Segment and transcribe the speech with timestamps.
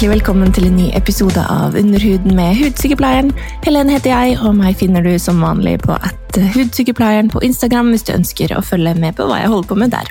[0.00, 3.34] hjertelig velkommen til en ny episode av Underhuden med Hudsykepleieren.
[3.66, 8.06] Helene heter jeg, og meg finner du som vanlig på at Hudsykepleieren på Instagram hvis
[8.08, 10.08] du ønsker å følge med på hva jeg holder på med der.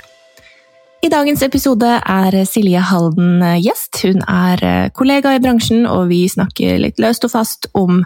[1.02, 4.04] I dagens episode er Silje Halden gjest.
[4.04, 8.04] Hun er kollega i bransjen, og vi snakker litt løst og fast om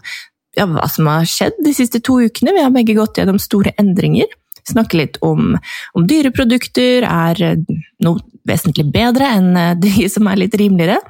[0.57, 2.57] ja, hva som har skjedd de siste to ukene.
[2.57, 4.33] Vi har begge gått gjennom store endringer
[4.65, 5.59] snakke litt om,
[5.93, 11.01] om dyreprodukter er eh, noe vesentlig bedre enn eh, de som er litt rimeligere.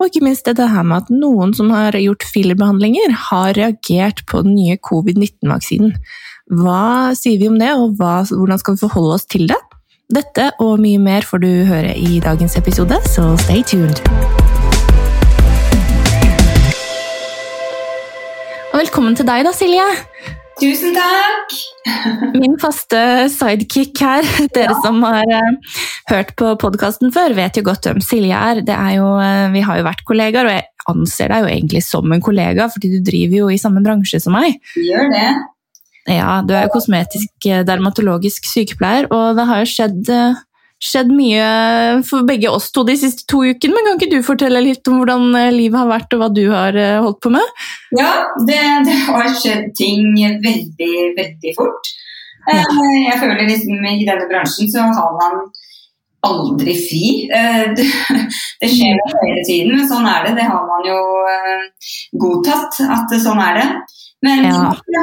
[0.00, 4.42] Og ikke minst dette her med at noen som har gjort fillerbehandlinger, har reagert på
[4.46, 5.96] den nye covid-19-vaksinen.
[6.56, 9.58] Hva sier vi om det, og hva, hvordan skal vi forholde oss til det?
[10.14, 13.98] Dette og mye mer får du høre i dagens episode, så stay tuned!
[18.70, 20.45] Og velkommen til deg da, Silje!
[20.56, 21.52] Tusen takk!
[22.32, 23.00] Min faste
[23.32, 24.24] sidekick her.
[24.54, 24.76] Dere ja.
[24.84, 28.62] som har uh, hørt på podkasten før, vet jo godt hvem Silje er.
[28.64, 32.14] er jo, uh, vi har jo vært kollegaer, og jeg anser deg jo egentlig som
[32.14, 34.56] en kollega, fordi du driver jo i samme bransje som meg.
[34.78, 35.28] Vi gjør det.
[36.06, 40.38] Ja, Du er jo kosmetisk eh, dermatologisk sykepleier, og det har jo skjedd uh,
[40.82, 41.44] skjedd mye
[42.06, 43.74] for begge oss to de siste to ukene.
[43.74, 46.44] Men kan ikke du fortelle litt om hvordan eh, livet har vært, og hva du
[46.52, 47.52] har eh, holdt på med?
[47.96, 48.12] Ja,
[48.48, 51.92] det, det har skjedd ting veldig, veldig fort.
[52.52, 52.74] Eh,
[53.06, 55.46] jeg føler liksom i denne bransjen så har man
[56.26, 57.06] aldri fri.
[57.30, 60.32] Det skjer hele tiden, men sånn er det.
[60.40, 60.98] Det har man jo
[62.18, 63.66] godtatt at sånn er det.
[64.24, 64.52] Men ja.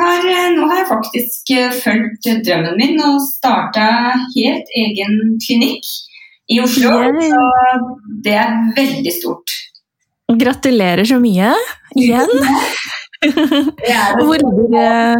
[0.03, 3.85] har, eh, nå har jeg faktisk eh, fulgt drømmen min og starta
[4.33, 5.85] helt egen klinikk
[6.51, 6.95] i Oslo.
[7.21, 7.43] Så
[8.25, 9.59] det er veldig stort.
[10.33, 11.53] Gratulerer så mye
[11.99, 12.33] igjen.
[13.23, 14.39] Det er det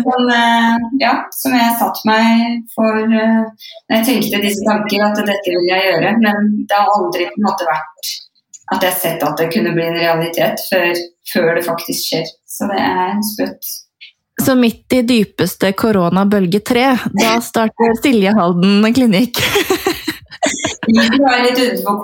[0.04, 5.54] som, eh, ja, som jeg satte meg for når jeg tenkte disse tanker, at dette
[5.54, 6.12] vil jeg gjøre.
[6.26, 8.12] Men det har aldri på en måte vært
[8.74, 10.92] at jeg har sett at det kunne bli en realitet før,
[11.32, 12.28] før det faktisk skjer.
[12.44, 13.72] Så det er sprøtt.
[14.46, 19.40] Så midt i dypeste koronabølge tre, da starter Silje Halden klinikk.
[20.84, 22.00] Du er litt utenfor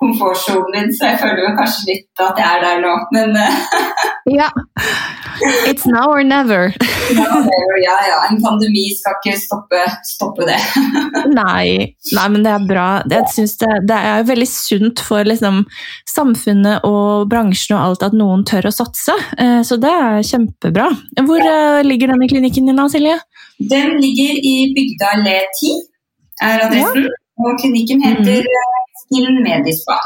[0.00, 3.58] komfortsonen din, så jeg føler kanskje litt at jeg er der nå, men eh.
[4.38, 4.48] Ja.
[5.66, 6.72] It's now or never.
[7.82, 8.18] ja, ja.
[8.30, 10.58] En pandemi skal ikke stoppe, stoppe det.
[11.40, 11.94] nei.
[12.14, 12.86] nei, men det er bra.
[13.10, 15.64] Jeg synes det, det er veldig sunt for liksom,
[16.08, 19.16] samfunnet og bransjen og alt at noen tør å satse.
[19.38, 20.90] Eh, så det er kjempebra.
[21.22, 21.82] Hvor ja.
[21.86, 23.18] ligger denne klinikken din, da, Silje?
[23.58, 25.82] Den ligger i Bygda Le 10,
[26.42, 27.08] er adressen.
[27.08, 27.18] Ja.
[27.42, 29.42] Og klinikken heter mm.
[29.42, 29.98] Medispa.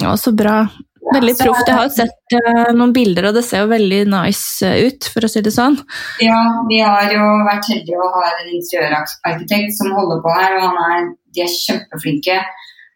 [0.00, 0.64] Ja, så bra.
[1.02, 1.66] Veldig proft.
[1.66, 5.30] Jeg har sett uh, noen bilder, og det ser jo veldig nice ut, for å
[5.30, 5.76] si det sånn.
[6.22, 6.38] Ja,
[6.68, 11.08] vi har jo vært heldige å ha en interiørarkitekt som holder på her, og er,
[11.34, 12.38] de er kjempeflinke.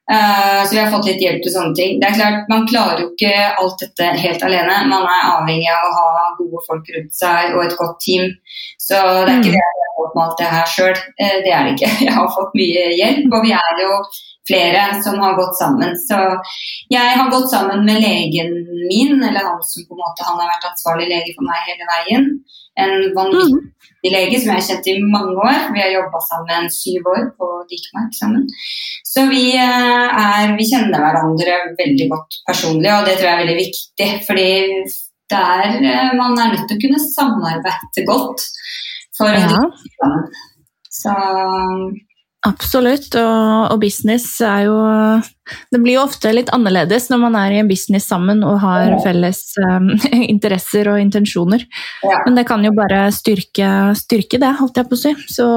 [0.07, 1.99] Uh, så vi har fått litt hjelp til sånne ting.
[1.99, 4.79] Det er klart, Man klarer jo ikke alt dette helt alene.
[4.87, 8.31] Man er avhengig av å ha gode folk rundt seg og et godt team.
[8.79, 9.59] Så det er ikke mm.
[9.59, 11.05] det fått med alt det her sjøl.
[11.19, 11.93] Uh, det er det ikke.
[12.07, 14.01] Jeg har fått mye hjelp, og vi er jo
[14.49, 15.97] flere som har gått sammen.
[15.99, 16.19] Så
[16.93, 18.53] jeg har gått sammen med legen
[18.91, 21.89] min, eller han som på en måte han har vært ansvarlig lege for meg hele
[21.91, 22.29] veien.
[22.79, 25.71] En vanvittig lege som jeg har kjent i mange år.
[25.75, 28.45] Vi har jobba sammen syv år på Dikmark sammen.
[29.09, 33.45] Så vi, eh, er, vi kjenner hverandre veldig godt personlig, og det tror jeg er
[33.45, 34.11] veldig viktig.
[34.29, 34.51] fordi
[35.31, 38.45] der eh, man er nødt til å kunne samarbeide godt
[39.19, 39.49] for å ja.
[39.51, 40.29] sammen.
[40.97, 41.15] Så
[42.47, 44.75] Absolutt, og, og, business er jo
[45.73, 48.93] Det blir jo ofte litt annerledes når man er i en business sammen og har
[49.03, 49.89] felles um,
[50.35, 51.65] interesser og intensjoner.
[52.07, 52.21] Ja.
[52.27, 55.15] Men det kan jo bare styrke, styrke, det, holdt jeg på å si.
[55.33, 55.49] Så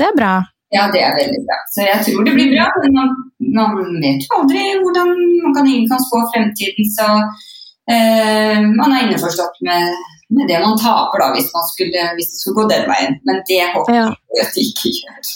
[0.00, 0.32] det er bra.
[0.70, 1.58] Ja, det er veldig bra.
[1.74, 2.68] Så jeg tror det blir bra.
[2.84, 3.14] Men man,
[3.58, 5.12] man vet jo aldri hvordan
[5.42, 6.88] man kan, ingen kan spå fremtiden.
[6.94, 12.30] Så uh, man er innforstått med, med, det man taper da, hvis, man skulle, hvis
[12.32, 13.16] det skulle gå den veien.
[13.28, 14.44] Men det håper jeg ja.
[14.44, 15.32] at de ikke gjør.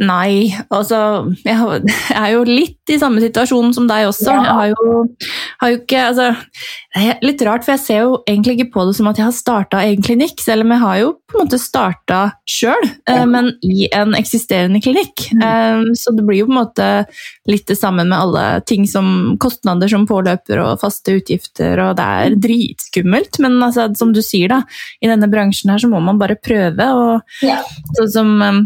[0.00, 0.98] Nei, altså
[1.44, 1.56] jeg,
[2.16, 4.30] er jo litt i samme situasjon som deg også.
[4.30, 4.42] Ja.
[4.46, 4.94] Jeg har jo,
[5.60, 6.28] har jo, ikke altså,
[6.94, 9.26] Det er litt rart, for jeg ser jo egentlig ikke på det som at jeg
[9.26, 13.18] har starta egen klinikk, selv om jeg har jo på en måte starta sjøl, eh,
[13.18, 13.26] ja.
[13.28, 15.26] men i en eksisterende klinikk.
[15.34, 15.42] Mm.
[15.42, 16.88] Um, så det blir jo på en måte
[17.50, 22.06] litt det samme med alle ting som kostnader som påløper og faste utgifter, og det
[22.22, 23.42] er dritskummelt.
[23.44, 24.62] Men altså, som du sier, da,
[25.02, 26.88] i denne bransjen her så må man bare prøve.
[26.96, 27.60] og ja.
[27.98, 28.64] sånn som um,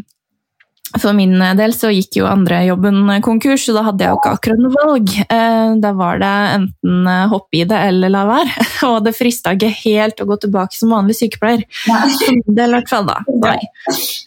[0.98, 4.32] for min del så gikk jo andre jobben konkurs, så da hadde jeg jo ikke
[4.36, 5.12] akkurat noe valg.
[5.22, 8.66] Eh, da var det enten eh, hoppe i det eller la være.
[8.90, 11.62] Og det frista ikke helt å gå tilbake som vanlig sykepleier.
[11.84, 13.06] For min del, i hvert fall.
[13.06, 13.20] da.
[13.46, 13.60] Nei.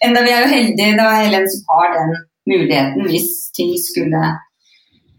[0.07, 2.15] Enda vi er jo heldige da, Helen, som har den
[2.49, 4.23] muligheten hvis ting skulle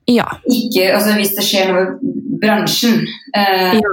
[0.09, 0.27] Ja.
[0.53, 2.99] Ikke, altså Hvis det skjer noe i bransjen,
[3.37, 3.93] eh, ja.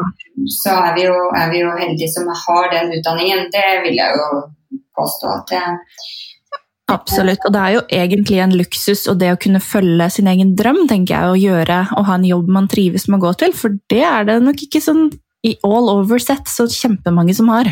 [0.60, 3.48] så er vi, jo, er vi jo heldige som har den utdanningen.
[3.54, 4.42] Det vil jeg jo
[4.98, 5.64] påstå at det
[6.92, 7.44] Absolutt.
[7.48, 10.84] Og det er jo egentlig en luksus og det å kunne følge sin egen drøm,
[10.90, 13.56] tenker jeg, å gjøre og ha en jobb man trives med å gå til.
[13.58, 15.10] For det er det nok ikke sånn
[15.48, 17.72] i all over set så kjempemange som har.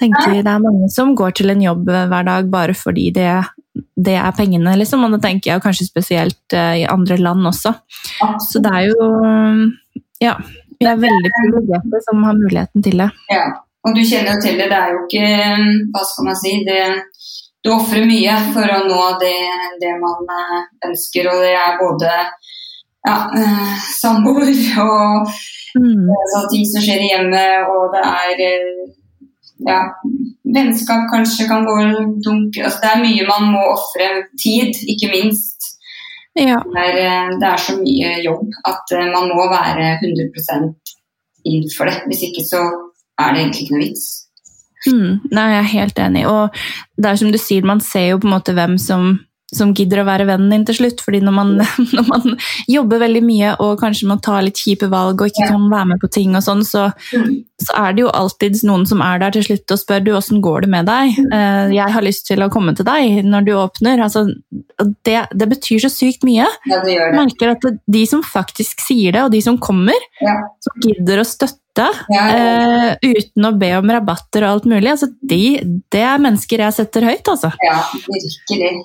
[0.00, 3.28] Tenker Det er mange som går til en jobb hver dag bare fordi det,
[3.94, 5.04] det er pengene, liksom.
[5.06, 7.76] Og det tenker jeg kanskje spesielt eh, i andre land også.
[8.48, 9.08] Så det er jo
[10.22, 10.36] Ja.
[10.80, 13.06] Vi er veldig privilegerte som har muligheten til det.
[13.30, 13.44] Ja,
[13.86, 14.66] og du kjenner jo til det.
[14.72, 15.28] Det er jo ikke
[15.94, 16.80] Hva skal man si det,
[17.64, 19.36] Du ofrer mye for å nå det,
[19.80, 24.52] det, man eh, ønsker, og det er både ja, eh, samboer
[24.84, 25.34] og
[25.74, 26.06] Mm.
[26.06, 28.42] altså, ting som skjer i hjemmet, og det er
[29.66, 29.80] ja,
[30.56, 31.74] vennskap kanskje kan gå
[32.22, 32.58] dunk.
[32.60, 34.10] Altså, det er mye man må ofre.
[34.38, 35.70] Tid, ikke minst.
[36.38, 36.58] Ja.
[36.62, 40.72] Det er, det er så mye jobb at man må være 100
[41.46, 42.00] inn for det.
[42.10, 42.62] Hvis ikke så
[43.18, 44.06] er det egentlig ikke noe vits.
[44.90, 46.24] Mm, nei, jeg er helt enig.
[46.28, 46.58] Og
[47.00, 49.14] det er som du sier, man ser jo på en måte hvem som,
[49.56, 51.02] som gidder å være vennen din til slutt.
[51.04, 51.54] fordi når man,
[51.96, 52.36] når man
[52.70, 56.02] jobber veldig mye og kanskje må ta litt kjipe valg og ikke kan være med
[56.02, 56.88] på ting, og sånn, så,
[57.62, 60.42] så er det jo alltid noen som er der til slutt og spør du, åssen
[60.44, 61.18] går det med deg.
[61.24, 64.02] Eh, jeg har lyst til å komme til deg når du åpner.
[64.04, 64.26] Altså,
[65.06, 66.46] det, det betyr så sykt mye.
[66.70, 67.68] Ja, det gjør Jeg merker at
[67.98, 70.38] de som faktisk sier det, og de som kommer, Ja.
[70.64, 72.42] som gidder å støtte Ja, ja.
[73.02, 75.58] Uh, uten å be om rabatter og alt mulig, altså de,
[75.90, 77.50] det er mennesker jeg setter høyt, altså.
[77.66, 78.84] ja virkelig.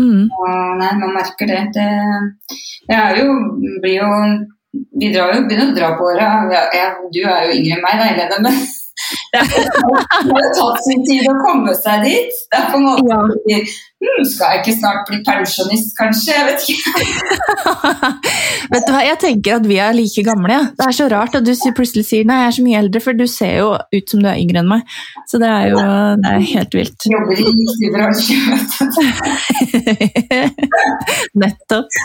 [0.00, 0.26] Mm.
[0.26, 1.60] Og nei, man merker det.
[1.76, 1.88] Det,
[2.96, 3.34] er jo,
[3.82, 4.08] blir jo
[4.98, 6.30] Vi drar jo, begynner å dra på åra.
[7.14, 8.56] Du er jo yngre enn meg, da, Helene, men
[9.34, 12.40] det har tatt sin tid å komme seg dit.
[12.50, 13.06] Det er på en måte
[13.50, 13.62] Ja.
[14.04, 16.34] Hm, Skal jeg ikke snart bli pensjonist, kanskje?
[16.34, 16.92] Jeg vet ikke.
[18.74, 20.52] Vet du hva, Jeg tenker at vi er like gamle.
[20.54, 20.62] Ja.
[20.76, 23.16] Det er så rart at du plutselig sier nei, jeg er så mye eldre, for
[23.16, 24.94] du ser jo ut som du er yngre enn meg.
[25.30, 25.80] Så det er jo
[26.20, 27.08] det er helt vilt.
[27.10, 28.36] Jobber i bransje.
[31.44, 31.98] Nettopp.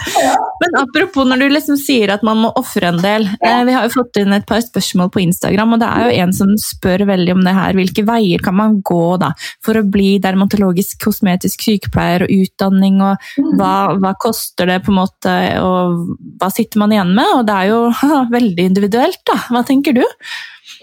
[0.63, 3.27] Men apropos når du liksom sier at man må ofre en del.
[3.45, 6.23] Eh, vi har jo fått inn et par spørsmål på Instagram, og det er jo
[6.25, 7.77] en som spør veldig om det her.
[7.77, 9.31] Hvilke veier kan man gå da,
[9.65, 14.99] for å bli dermatologisk kosmetisk sykepleier og utdanning, og hva, hva koster det på en
[14.99, 15.33] måte,
[15.63, 17.33] og hva sitter man igjen med?
[17.39, 17.81] Og det er jo
[18.37, 19.39] veldig individuelt, da.
[19.49, 20.05] Hva tenker du?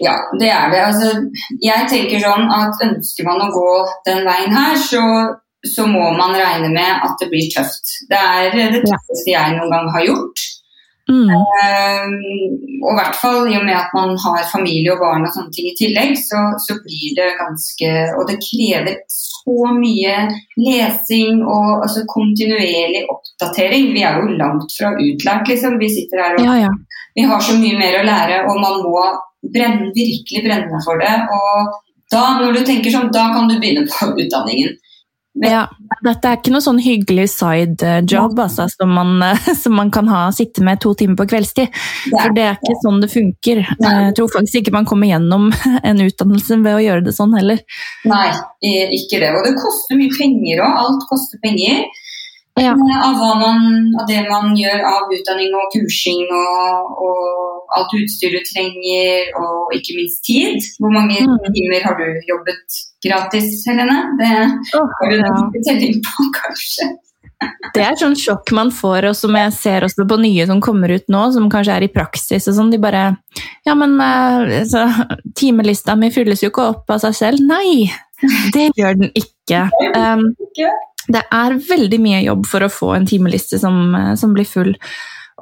[0.03, 0.83] Ja, det er det.
[0.83, 1.11] Altså,
[1.63, 3.71] jeg tenker sånn at ønsker man å gå
[4.09, 5.01] den veien her, så,
[5.65, 7.97] så må man regne med at det blir tøft.
[8.11, 10.45] Det er det tøffeste jeg noen gang har gjort.
[11.07, 11.29] Mm.
[11.31, 12.07] Uh,
[12.83, 15.53] og i hvert fall i og med at man har familie og barn og sånne
[15.55, 18.99] ting i tillegg, så, så blir det ganske Og det krever
[19.47, 20.15] så mye
[20.59, 23.93] lesing og altså, kontinuerlig oppdatering.
[23.95, 25.77] Vi er jo langt fra utlært, liksom.
[25.79, 26.73] Vi sitter her og Ja, ja.
[27.15, 29.05] vi har så mye mer å lære, og man må
[29.53, 31.13] brenne, virkelig brenne for det.
[31.31, 31.77] Og
[32.11, 34.75] da, når du tenker sånn, da kan du begynne på utdanningen.
[35.43, 35.67] Ja,
[36.05, 39.91] dette er ikke noe sånn hyggelig side eh, job altså, som, man, eh, som man
[39.93, 41.69] kan ha, sitte med to timer på kveldstid.
[42.07, 43.61] Det For det er ikke sånn det funker.
[43.83, 43.93] Nei.
[44.07, 45.51] Jeg tror faktisk ikke man kommer gjennom
[45.91, 47.61] en utdannelse ved å gjøre det sånn heller.
[48.07, 48.27] nei,
[48.97, 49.31] ikke det.
[49.35, 50.81] Og det koster mye penger òg.
[50.85, 51.85] Alt koster penger.
[52.57, 52.73] Ja.
[52.73, 58.31] Eh, Av, man, av det man gjør av utdanning og kursing og, og alt utstyr
[58.35, 60.61] du trenger, og ikke minst tid.
[60.79, 61.35] Hvor mange Mm.
[61.55, 63.97] timer har du jobbet gratis, Helene?
[64.19, 66.87] Det har du nok telling på, kanskje.
[67.75, 70.89] Det er sånn sjokk man får, og som jeg ser også på nye som kommer
[70.89, 72.71] ut nå, som kanskje er i praksis og sånn.
[72.71, 73.17] De bare
[73.65, 74.87] Ja, men eh, så,
[75.35, 77.39] timelista mi fylles jo ikke opp av seg selv.
[77.45, 77.91] Nei,
[78.53, 79.69] det gjør den ikke.
[79.97, 80.33] Um,
[81.07, 84.73] det er veldig mye jobb for å få en timeliste som, eh, som blir full.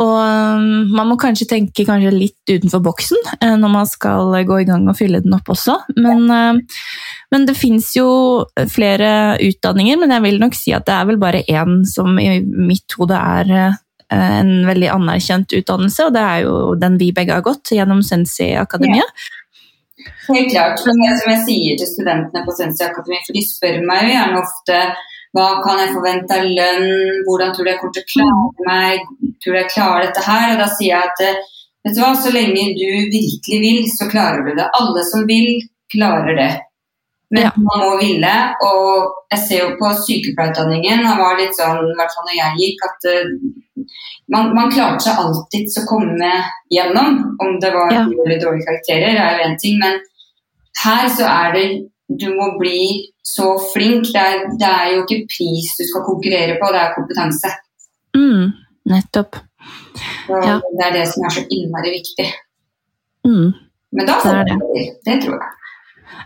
[0.03, 4.57] Og um, man må kanskje tenke kanskje litt utenfor boksen eh, når man skal gå
[4.59, 5.77] i gang og fylle den opp også.
[5.95, 6.81] Men, eh,
[7.31, 8.09] men det fins jo
[8.71, 12.41] flere utdanninger, men jeg vil nok si at det er vel bare én som i
[12.43, 13.79] mitt hode er eh,
[14.15, 18.51] en veldig anerkjent utdannelse, og det er jo den vi begge har gått, gjennom Sensi
[18.59, 19.07] Akademia.
[20.27, 20.79] Helt klart.
[20.83, 24.17] Som det som jeg sier til studentene på Sensi Akademi, for de spør meg jo
[24.17, 24.81] gjerne ofte
[25.35, 26.85] hva kan jeg forvente av lønn,
[27.27, 29.09] hvordan tror du jeg kommer til å klare meg,
[29.43, 30.53] tror jeg klarer dette her?
[30.53, 31.41] Og da sier jeg at eh,
[31.85, 34.69] vet du hva, så lenge du virkelig vil, så klarer du det.
[34.79, 35.61] Alle som vil,
[35.93, 36.51] klarer det.
[37.33, 37.51] Men Ja.
[37.57, 42.13] man må ville, og jeg ser jo på sykepleierutdanningen, det var litt sånn, i hvert
[42.13, 43.87] fall når jeg gikk, at uh,
[44.35, 46.29] man, man klarte seg alltid å komme
[46.73, 47.17] gjennom.
[47.41, 48.03] Om det var Ja.
[48.05, 49.99] dårlige, eller dårlige karakterer, er jo én ting, men
[50.85, 51.67] her så er det
[52.21, 54.05] Du må bli så flink.
[54.13, 57.49] Det er, det er jo ikke pris du skal konkurrere på, det er kompetanse.
[58.13, 58.51] Mm,
[58.89, 59.41] nettopp.
[60.29, 60.59] Ja.
[60.61, 62.27] Det er det som er så innmari viktig.
[63.27, 63.53] Mm.
[63.95, 64.89] Men da får man det til.
[65.05, 65.53] Det tror jeg.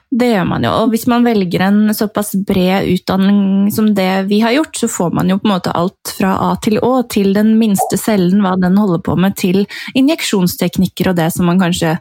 [0.10, 4.40] Det gjør man jo, og hvis man velger en såpass bred utdanning som det vi
[4.42, 7.30] har gjort, så får man jo på en måte alt fra A til Å, til
[7.38, 9.68] den minste cellen, hva den holder på med, til
[10.00, 11.94] injeksjonsteknikker og det som man kanskje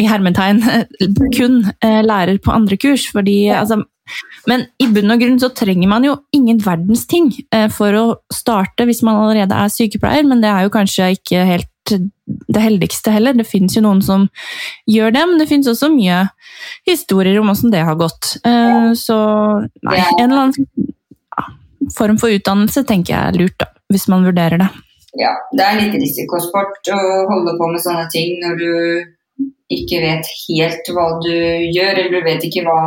[0.00, 0.62] i hermetegn
[1.36, 3.08] kun eh, lærer på andre kurs.
[3.12, 3.82] Fordi, altså,
[4.50, 8.04] men i bunn og grunn så trenger man jo ingen verdens ting eh, for å
[8.32, 13.10] starte hvis man allerede er sykepleier, men det er jo kanskje ikke helt det heldigste
[13.10, 13.34] heller.
[13.34, 14.28] Det fins jo noen som
[14.90, 16.22] gjør det, men det fins også mye
[16.86, 18.36] historier om hvordan det har gått.
[18.46, 19.16] Eh, Så
[19.86, 20.88] nei, en eller annen
[21.96, 24.68] form for utdannelse tenker jeg er lurt, da, hvis man vurderer det.
[25.18, 27.00] Ja, det er litt risikosport å
[27.32, 28.70] holde på med sånne ting når du
[29.74, 32.78] ikke vet helt hva du gjør, eller du vet ikke hva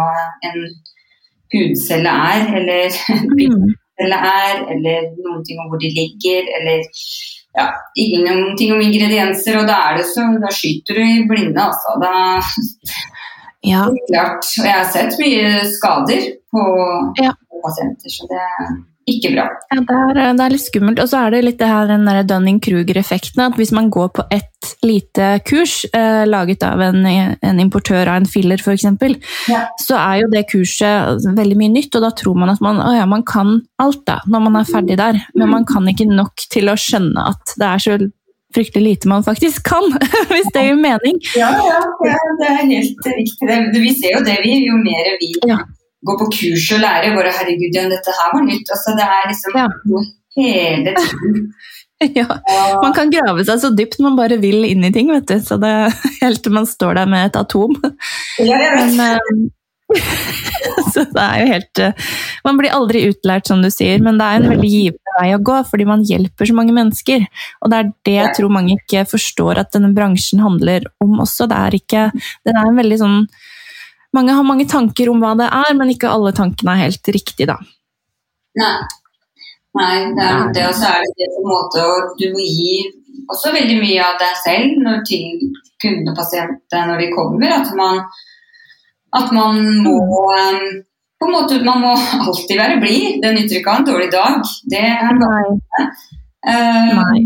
[0.47, 0.63] en
[1.53, 2.97] hudcelle er, eller
[3.37, 6.83] pinnecelle er, eller noen ting om hvor de ligger, eller
[7.53, 7.67] ja,
[8.01, 11.97] ingenting om ingredienser, og da er det så, da skyter du i blinde, altså.
[12.03, 12.13] Da,
[13.63, 14.43] Ja, klart.
[14.59, 16.63] Og jeg har sett mye skader på,
[17.23, 17.29] Ja.
[17.47, 18.41] på pasienter, så det
[19.09, 19.45] ikke bra.
[19.73, 21.01] Ja, det er, det er litt skummelt.
[21.03, 23.41] Og så er det litt det her, den Dunning-Kruger-effekten.
[23.43, 28.21] At hvis man går på ett lite kurs eh, laget av en, en importør av
[28.21, 28.85] en filler f.eks.,
[29.51, 29.65] Ja.
[29.83, 33.05] så er jo det kurset veldig mye nytt, og da tror man at man, ja,
[33.09, 35.19] man kan alt da, når man er ferdig der.
[35.35, 37.97] Men man kan ikke nok til å skjønne at det er så
[38.53, 39.87] fryktelig lite man faktisk kan,
[40.31, 41.19] hvis det gir mening.
[41.35, 43.61] Ja, ja, ja, det er helt riktig.
[43.81, 44.59] Vi ser jo det, vi.
[44.67, 45.59] Jo mer vi Ja.
[46.07, 47.13] Går på kurs og lære.
[47.15, 48.69] bare herregud, dette her var nytt.
[48.75, 49.67] Altså, det er liksom Ja.
[49.85, 50.03] noe
[50.37, 51.47] hele tiden.
[52.03, 52.25] Ja,
[52.83, 55.37] man kan grave seg så dypt man bare vil inn i ting, vet du.
[55.39, 55.69] Så det
[56.23, 57.77] helt til man står der med et atom.
[58.43, 58.97] ja, jeg vet.
[58.97, 59.61] Men, eh,
[60.91, 61.93] så det er jo helt eh,
[62.43, 65.39] Man blir aldri utlært, som du sier, men det er en veldig givende vei å
[65.47, 67.23] gå, fordi man hjelper så mange mennesker.
[67.63, 71.47] Og det er det jeg tror mange ikke forstår at denne bransjen handler om også.
[71.47, 72.03] Det er ikke
[72.43, 73.19] Den er en veldig sånn
[74.13, 77.49] Mange har mange tanker om hva det er, men ikke alle tankene er helt riktige,
[77.49, 77.57] da.
[78.61, 78.75] Nei.
[79.73, 80.67] Nei, det er det.
[80.69, 82.75] Og så er det det på en måte å Du må gi
[83.31, 85.39] også veldig mye av deg selv når til
[85.81, 87.53] kundene og pasientene når de kommer.
[87.57, 88.01] At man,
[89.17, 90.65] at man må um,
[91.23, 91.93] på en måte, Man må
[92.27, 93.21] alltid være blid.
[93.23, 94.53] Det nytter ikke å ha en dårlig dag.
[94.69, 95.87] Det er bare
[96.43, 97.21] Nei.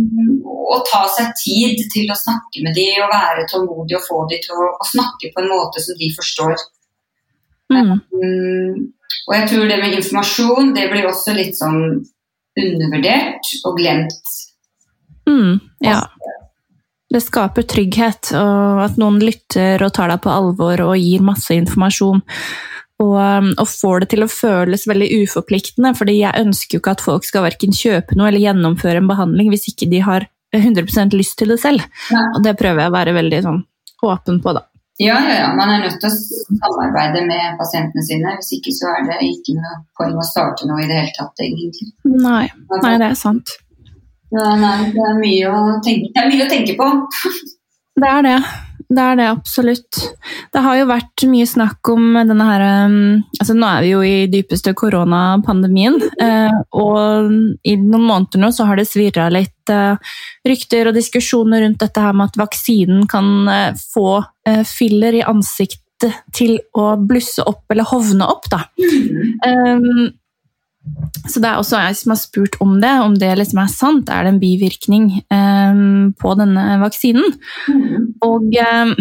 [0.46, 4.44] og ta seg tid til å snakke med dem og være tålmodig og få dem
[4.44, 6.54] til å, å snakke på en måte som de forstår.
[7.74, 7.98] Mm.
[8.16, 8.86] Mm,
[9.28, 11.82] og jeg tror det med informasjon det blir også litt sånn
[12.58, 14.36] undervurdert og glemt.
[15.28, 16.02] Mm, ja.
[17.08, 21.56] Det skaper trygghet, og at noen lytter og tar deg på alvor og gir masse
[21.56, 22.24] informasjon.
[22.98, 26.96] Og, um, og får det til å føles veldig uforpliktende, fordi jeg ønsker jo ikke
[26.98, 31.14] at folk skal verken kjøpe noe eller gjennomføre en behandling hvis ikke de har 100%
[31.14, 31.86] lyst til det selv.
[32.10, 32.24] Ja.
[32.34, 33.62] Og det prøver jeg å være veldig sånn
[34.08, 34.66] åpen på, da.
[35.00, 36.16] Ja, ja, ja, man er nødt til å
[36.58, 38.34] samarbeide med pasientene sine.
[38.40, 41.44] Hvis ikke så er det ikke noe poeng å starte noe i det hele tatt,
[41.46, 41.92] egentlig.
[42.10, 42.48] Nei,
[42.82, 43.54] nei det er sant.
[44.34, 46.90] Ja, nei, det, er mye å tenke, det mye å tenke på.
[47.98, 48.34] Det er det.
[48.88, 49.98] Det er det absolutt.
[50.54, 53.00] Det har jo vært mye snakk om denne her um,
[53.36, 57.34] altså Nå er vi jo i dypeste koronapandemien, eh, og
[57.68, 60.00] i noen måneder nå så har det svirra litt eh,
[60.48, 64.22] rykter og diskusjoner rundt dette her med at vaksinen kan eh, få
[64.64, 68.62] filler i ansiktet til å blusse opp eller hovne opp, da.
[69.44, 70.14] Um,
[71.28, 74.12] så det er også jeg som har spurt om det, om det liksom er sant.
[74.12, 77.36] Er det en bivirkning um, på denne vaksinen?
[77.68, 78.14] Mm.
[78.26, 78.94] Og um,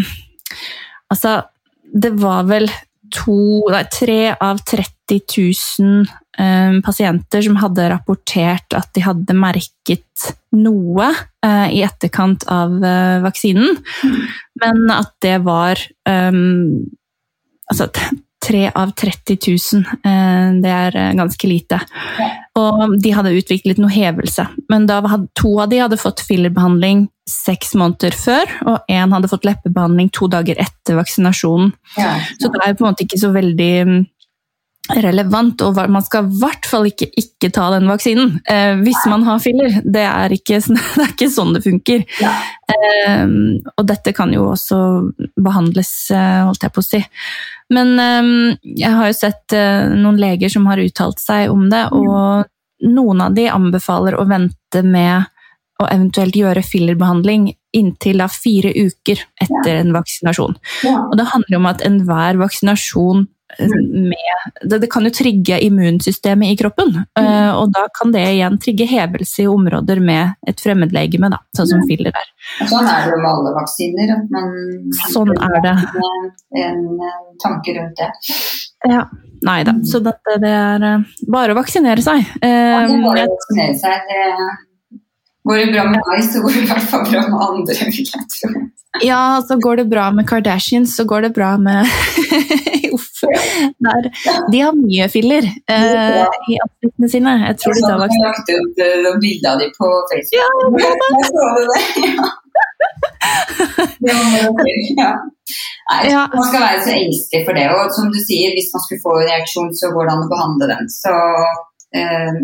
[1.13, 1.41] altså
[1.87, 2.67] Det var vel
[3.15, 3.39] to,
[3.71, 5.21] nei, tre av 30
[5.79, 6.03] 000
[6.39, 10.27] um, pasienter som hadde rapportert at de hadde merket
[10.57, 13.79] noe uh, i etterkant av uh, vaksinen,
[14.63, 16.87] men at det var um,
[17.67, 17.89] Altså
[18.47, 19.85] tre av 30 000.
[20.07, 21.81] eh, Det er eh, ganske lite.
[22.57, 24.47] Og de hadde utviklet noe hevelse.
[24.73, 29.29] Men da hadde, to av de hadde fått fillerbehandling seks måneder før, og én hadde
[29.33, 31.73] fått leppebehandling to dager etter vaksinasjonen.
[31.99, 32.21] Ja.
[32.39, 33.97] Så det er på en måte ikke så veldig mm,
[35.03, 39.27] relevant, og man skal i hvert fall ikke ikke ta den vaksinen eh, hvis man
[39.27, 39.81] har filler.
[39.83, 40.61] Det er, ikke,
[40.95, 42.07] det er ikke sånn det funker.
[42.23, 42.33] Ja.
[42.71, 43.27] Eh,
[43.75, 44.79] og dette kan jo også
[45.35, 47.03] behandles, eh, holdt jeg på å si.
[47.75, 51.87] Men eh, jeg har jo sett eh, noen leger som har uttalt seg om det,
[51.97, 52.47] og
[52.87, 55.33] noen av de anbefaler å vente med
[55.83, 60.55] å eventuelt gjøre fillerbehandling inntil da fire uker etter en vaksinasjon.
[60.89, 63.27] Og det handler om at enhver vaksinasjon
[63.59, 66.91] med det, det, kan jo trigge immunsystemet i kroppen.
[67.19, 67.29] Mm.
[67.57, 71.85] og da kan det igjen trigge hevelse i områder med et fremmedlegeme, da, sånn som
[71.89, 72.33] filler der.
[72.67, 74.13] Sånn er det jo med alle vaksiner.
[74.17, 74.51] at man
[75.13, 75.77] Sånn er det.
[76.63, 78.11] En, en tanke rundt det.
[78.87, 79.07] Ja.
[79.47, 79.75] Nei da.
[79.85, 80.85] Så det, det er
[81.31, 82.23] bare å vaksinere seg.
[82.41, 84.09] Ja, det er bare å vaksinere seg.
[84.09, 84.47] Det,
[85.47, 88.11] går det bra med meg, så går det i hvert fall bra med andre, vil
[88.13, 88.67] jeg tro.
[89.05, 91.87] Ja, så går det bra med Kardashians, så går det bra med
[92.97, 93.21] Uff.
[93.87, 94.09] Der.
[94.53, 97.35] De har mye filler eh, i ansiktene sine.
[97.43, 98.23] Jeg tror de tar vaksine.
[98.23, 100.37] Jeg har lagt ut uh, bilde av dem på Facebook.
[100.39, 100.49] Ja,
[100.81, 101.83] jeg så det.
[102.07, 102.27] Ja.
[105.03, 105.11] ja.
[105.91, 106.23] Nei, ja.
[106.33, 107.67] Man skal være så engstelig for det.
[107.75, 110.33] Og som du sier, hvis man skulle få en reaksjon, så går det an å
[110.33, 110.91] behandle den.
[110.93, 111.15] Så,
[112.01, 112.41] eh,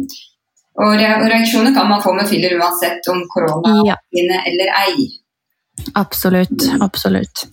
[0.80, 3.98] og reaksjoner kan man få med filler uansett om korona ja.
[4.12, 5.10] eller ei.
[5.94, 6.62] Absolutt.
[6.80, 7.46] Absolutt.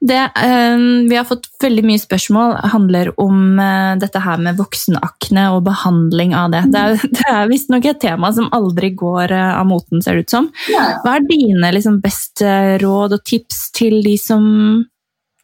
[0.00, 0.76] Det, eh,
[1.08, 6.34] vi har fått veldig mye spørsmål handler om eh, dette her med voksenakne og behandling
[6.36, 6.62] av det.
[6.72, 10.28] Det er, det er visstnok et tema som aldri går eh, av moten, ser det
[10.28, 10.48] ut som.
[10.70, 14.48] Hva er dine liksom, beste råd og tips til de som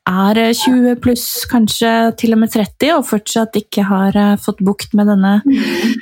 [0.06, 4.94] er 20 pluss, kanskje til og med 30, og fortsatt ikke har eh, fått bukt
[4.96, 5.96] med denne mm.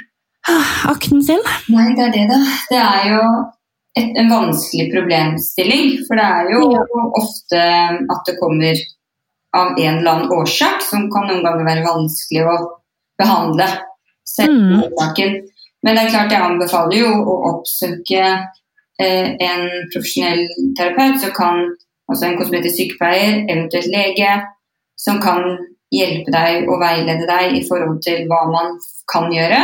[0.91, 1.43] Akten sin?
[1.73, 2.41] Nei, det er det, da.
[2.71, 3.23] Det er jo
[3.97, 5.95] et, en vanskelig problemstilling.
[6.09, 6.85] For det er jo ja.
[7.21, 7.63] ofte
[8.15, 8.85] at det kommer
[9.55, 12.57] av en eller annen årsak som kan noen ganger være vanskelig å
[13.21, 13.69] behandle.
[14.27, 15.43] Selv mm.
[15.85, 20.47] Men det er klart jeg anbefaler jo å oppsøke eh, en profesjonell
[20.79, 21.61] terapeut, som kan,
[22.11, 24.31] altså en kosmetisk sykepleier, eventuelt lege,
[24.99, 25.45] som kan
[25.95, 28.79] hjelpe deg og veilede deg i forhold til hva man
[29.13, 29.61] kan gjøre.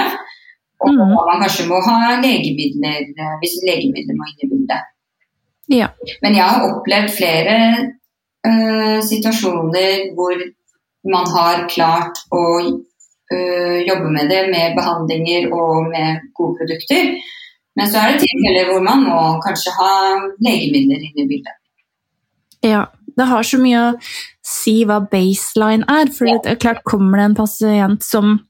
[0.81, 1.13] Og mm.
[1.13, 4.87] man kanskje må ha legemidler eh, hvis legemidler må inn i bildet.
[5.71, 5.91] Ja.
[6.25, 7.57] Men jeg har opplevd flere
[8.49, 10.41] uh, situasjoner hvor
[11.11, 17.13] man har klart å uh, jobbe med det med behandlinger og med gode produkter.
[17.79, 19.93] Men så er det tilfeller hvor man må kanskje ha
[20.43, 21.57] legemidler inn i bildet.
[22.67, 23.97] Ja, det har så mye å
[24.45, 26.11] si hva baseline er.
[26.13, 26.41] For ja.
[26.43, 28.41] det er klart kommer det en pasient som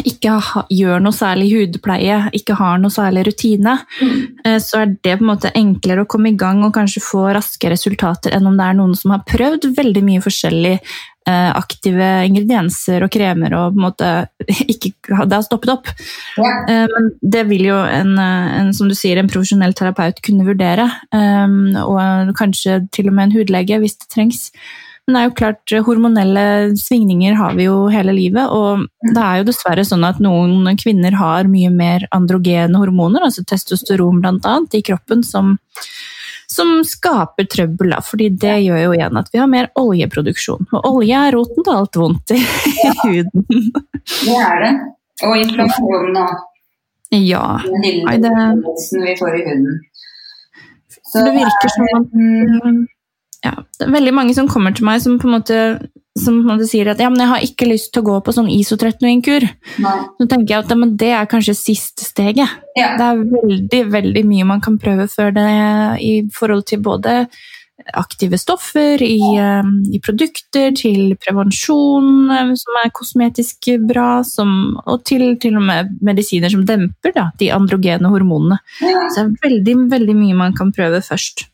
[0.00, 4.58] ikke ha, gjør noe særlig hudpleie, ikke har noe særlig rutine, mm.
[4.62, 7.70] så er det på en måte enklere å komme i gang og kanskje få raske
[7.72, 13.04] resultater enn om det er noen som har prøvd veldig mye forskjellig eh, aktive ingredienser
[13.04, 14.12] og kremer og på en måte
[14.72, 15.90] ikke Det har stoppet opp.
[16.40, 16.52] Ja.
[16.70, 20.88] Eh, men det vil jo en, en, som du sier, en profesjonell terapeut kunne vurdere.
[21.12, 24.46] Og kanskje til og med en hudlege hvis det trengs.
[25.06, 26.44] Men det er jo klart, hormonelle
[26.78, 31.16] svingninger har vi jo hele livet, og det er jo dessverre sånn at noen kvinner
[31.18, 35.56] har mye mer androgene hormoner, altså testosteron bl.a., i kroppen som,
[36.46, 40.70] som skaper trøbbel, da, fordi det gjør jo igjen at vi har mer oljeproduksjon.
[40.70, 42.94] Og olje er roten til alt vondt i ja.
[43.02, 43.68] huden.
[44.22, 44.72] Det er det.
[45.26, 47.44] Og inflammasjon og ja.
[47.66, 48.32] den lille det...
[49.02, 49.78] vi får i huden.
[51.10, 52.18] Så det virker som at
[53.42, 55.56] ja, det er veldig mange som kommer til meg som på en måte,
[56.18, 58.18] som på en måte sier at ja, men jeg har ikke lyst til å gå
[58.22, 59.48] på sånn isotretinoinkur.
[60.20, 62.60] Så tenker jeg at ja, det er kanskje siste steget.
[62.78, 62.92] Ja.
[63.00, 65.48] Det er veldig, veldig mye man kan prøve før det
[66.04, 67.24] i forhold til både
[67.98, 75.02] aktive stoffer i, um, i produkter, til prevensjon um, som er kosmetisk bra, som, og
[75.08, 78.60] til, til og med medisiner som demper da, de androgene hormonene.
[78.78, 81.48] Så det er veldig, veldig mye man kan prøve først.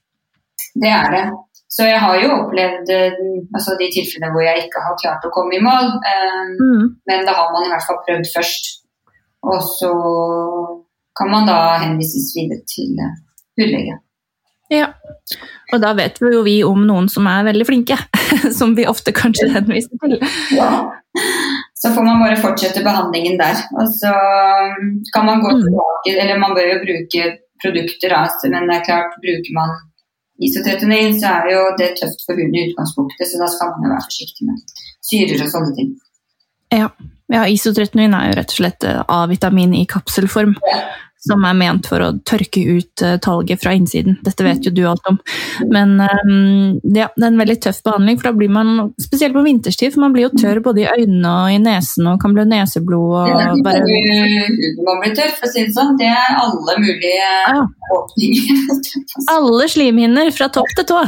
[0.79, 1.25] Det er det.
[1.69, 3.17] Så jeg har jo opplevd eh,
[3.53, 5.91] altså de tilfellene hvor jeg ikke har klart å komme i mål.
[6.01, 6.85] Um, mm.
[7.11, 8.71] Men da har man i hvert fall prøvd først.
[9.49, 9.91] Og så
[11.19, 13.13] kan man da henvises videre til uh,
[13.61, 13.99] hudlege.
[14.73, 14.91] Ja,
[15.73, 17.97] og da vet vi jo vi om noen som er veldig flinke,
[18.59, 20.19] som vi ofte kanskje henviser til.
[20.57, 20.71] Ja,
[21.79, 23.61] så får man bare fortsette behandlingen der.
[23.81, 24.13] Og så
[25.15, 25.63] kan man gå mm.
[25.65, 27.31] tilbake, eller man bør jo bruke
[27.63, 29.73] produkter, altså, men det er klart, bruker man
[30.39, 33.95] isotretinoin, så er jo det tøft for huden i utgangspunktet, så da skal man jo
[33.95, 34.77] være forsiktig med
[35.09, 35.91] syrer og sånne ting.
[36.75, 36.89] Ja,
[37.33, 40.57] ja isotretinoin er jo rett og slett eh, A-vitamin i kapselform.
[40.69, 40.83] Ja
[41.19, 44.19] som er ment for å tørke ut uh, talget fra innsiden.
[44.25, 45.19] Dette vet jo du alt om.
[45.73, 49.43] Men um, ja, det er en veldig tøff behandling, for da blir man, spesielt på
[49.47, 52.47] vinterstid, for man blir jo tørr både i øynene og i nesen og kan bli
[52.49, 55.97] neseblod og ja, bare Huden man blir tørr, for å si det sånn.
[55.99, 57.65] Det er alle mulige ja.
[57.97, 58.63] åpninger.
[59.37, 61.03] alle slimhinner fra topp til tå,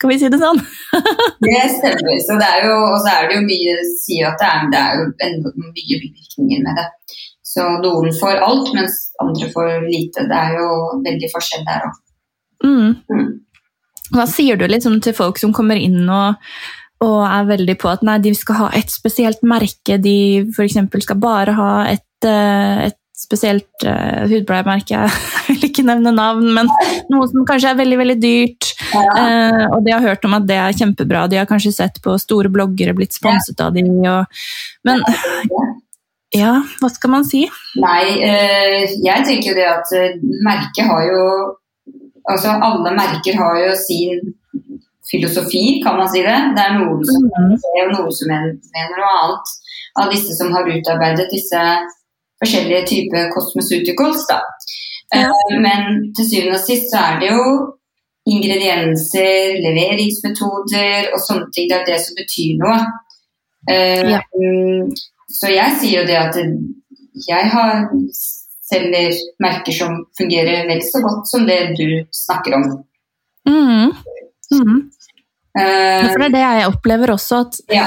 [0.00, 0.62] kan vi si det sånn?
[1.46, 2.18] det stemmer.
[2.26, 4.82] Så det er jo, og så er det jo mye si at det er, det
[4.82, 6.88] er jo mye bivirkninger med det.
[7.56, 10.26] Så noen får alt, mens andre får lite.
[10.28, 10.70] Det er jo
[11.06, 12.00] veldig forskjell der òg.
[12.66, 12.90] Mm.
[13.12, 13.30] Mm.
[14.14, 16.36] Hva sier du liksom til folk som kommer inn og
[17.04, 19.98] og er veldig på at nei, de skal ha et spesielt merke.
[20.00, 20.78] De f.eks.
[21.04, 25.02] skal bare ha et, eh, et spesielt uh, hudpleiemerke.
[25.46, 26.70] Jeg vil ikke nevne navn, men
[27.12, 28.70] noe som kanskje er veldig veldig dyrt.
[28.94, 29.04] Ja.
[29.12, 31.26] Uh, og de har hørt om at det er kjempebra.
[31.28, 33.92] De har kanskje sett på store bloggere blitt sponset av dem.
[34.00, 34.40] Og,
[34.88, 35.04] men
[36.36, 37.44] ja, hva skal man si?
[37.80, 39.94] Nei, uh, jeg tenker jo det at
[40.46, 41.22] merket har jo
[42.26, 44.32] Altså alle merker har jo sin
[45.06, 46.34] filosofi, kan man si det.
[46.56, 47.52] Det er noen som mm.
[47.92, 49.52] noen som mener noe annet
[50.02, 51.60] av disse som har utarbeidet disse
[52.42, 54.26] forskjellige typer cosmeceuticals.
[54.26, 54.40] Da.
[55.14, 55.30] Ja.
[55.30, 57.46] Uh, men til syvende og sist så er det jo
[58.26, 61.70] ingredienser, leveringsmetoder og sånne ting.
[61.70, 62.80] Det er det som betyr noe.
[63.70, 64.18] Ja.
[65.36, 66.40] Så jeg sier jo det at
[67.26, 67.86] jeg har
[68.66, 72.68] selger merker som fungerer vel så godt som det du snakker om.
[73.46, 73.92] Mm.
[74.56, 74.78] Mm.
[75.56, 77.86] Uh, for det er det jeg opplever også, at ja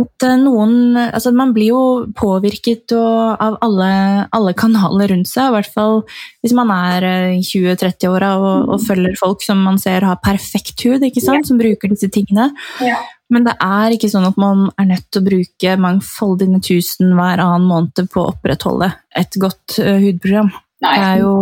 [0.00, 1.82] at eh, noen altså Man blir jo
[2.16, 3.90] påvirket av alle,
[4.36, 5.50] alle, kanaler rundt seg.
[5.50, 5.96] I hvert fall
[6.42, 11.04] hvis man er eh, 20-30-åra og, og, følger folk som man ser har perfekt hud,
[11.06, 11.48] ikke sant?
[11.48, 12.50] som bruker disse tingene.
[12.84, 12.98] Ja.
[13.30, 17.42] Men det er ikke sånn at man er nødt til å bruke mangfoldige tusen hver
[17.42, 20.50] annen måned på å opprettholde et godt uh, hudprogram.
[20.80, 21.34] Nei, det er jo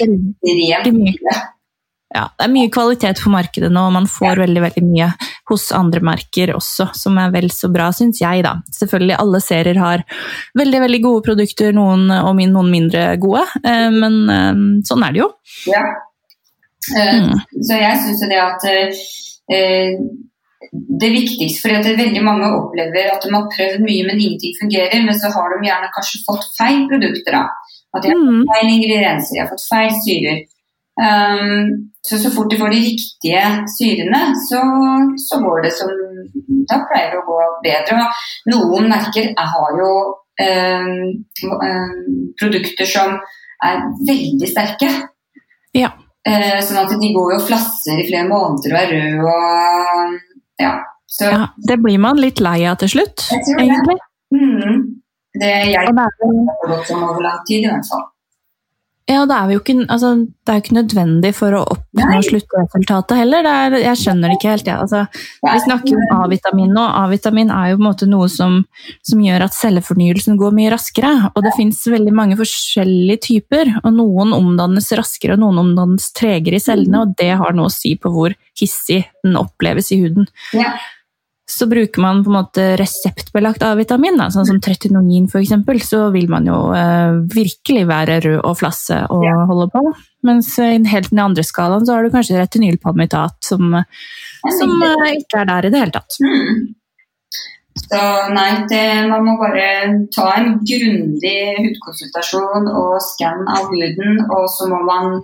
[0.00, 1.36] veldig mye
[2.14, 5.08] ja, det er mye kvalitet på markedet nå, og man får veldig veldig mye
[5.50, 8.44] hos andre merker også, som er vel så bra, syns jeg.
[8.46, 8.54] da.
[8.72, 10.04] Selvfølgelig, alle serier har
[10.58, 15.22] veldig veldig gode produkter, noen og noen mindre gode, eh, men eh, sånn er det
[15.24, 15.28] jo.
[15.72, 15.82] Ja.
[16.94, 17.44] Eh, mm.
[17.66, 18.70] Så jeg syns det at
[20.72, 24.98] det viktigste, fordi at veldig mange opplever at de har prøvd mye, men ingenting fungerer,
[25.06, 27.38] men så har de gjerne kanskje fått feil produkter.
[27.38, 27.44] da.
[27.94, 28.44] At de har fått mm.
[28.52, 30.44] feil ingredienser, de har fått feil syrer.
[30.96, 33.42] Um, så så fort de får de riktige
[33.78, 34.60] syrene, så,
[35.28, 35.90] så, går det som
[36.70, 38.06] Da pleier det å gå bedre.
[38.48, 39.90] Noen merker jeg har jo
[40.46, 40.94] um,
[41.52, 41.92] um,
[42.40, 43.18] produkter som
[43.66, 44.88] er veldig sterke.
[45.76, 45.92] Ja.
[46.26, 50.16] Uh, sånn at de går jo flasser i flere måneder og er røde og
[50.62, 50.74] ja.
[51.20, 51.48] Ja.
[51.56, 53.96] Det blir man litt lei av til slutt, egentlig.
[53.96, 54.36] Det.
[54.36, 54.82] Mm.
[55.36, 55.94] Det er jeg
[56.88, 58.06] som over lang tid, i hvert fall.
[59.06, 63.46] Ja, det er jo ikke, altså, det er ikke nødvendig for å oppnå sluttresultatet heller.
[63.46, 64.66] Er, jeg skjønner det ikke helt.
[64.66, 64.80] Ja.
[64.82, 65.04] Altså,
[65.44, 66.86] vi snakker jo om A-vitamin nå.
[67.04, 68.56] A-vitamin er jo på en måte noe som,
[69.06, 71.12] som, gjør at cellefornyelsen går mye raskere.
[71.30, 73.70] Og det fins veldig mange forskjellige typer.
[73.84, 77.04] og Noen omdannes raskere, og noen omdannes tregere i cellene.
[77.06, 80.26] Og det har noe å si på hvor hissig den oppleves i huden.
[80.56, 80.74] Ja
[81.50, 85.52] så bruker man på en måte reseptbelagt A-vitamin, sånn som tretinoin f.eks.,
[85.86, 89.36] så vil man jo eh, virkelig være rød og flasse og ja.
[89.46, 89.82] holde på.
[90.26, 95.44] Mens helt i den andre skalaen så har du kanskje retinylpalmitat som, som eh, ikke
[95.44, 96.18] er der i det hele tatt.
[96.18, 96.74] Mm.
[97.76, 98.00] Så
[98.32, 99.68] nei, det, man må bare
[100.16, 105.14] ta en grundig hudkonsultasjon og skann av huden, og så må man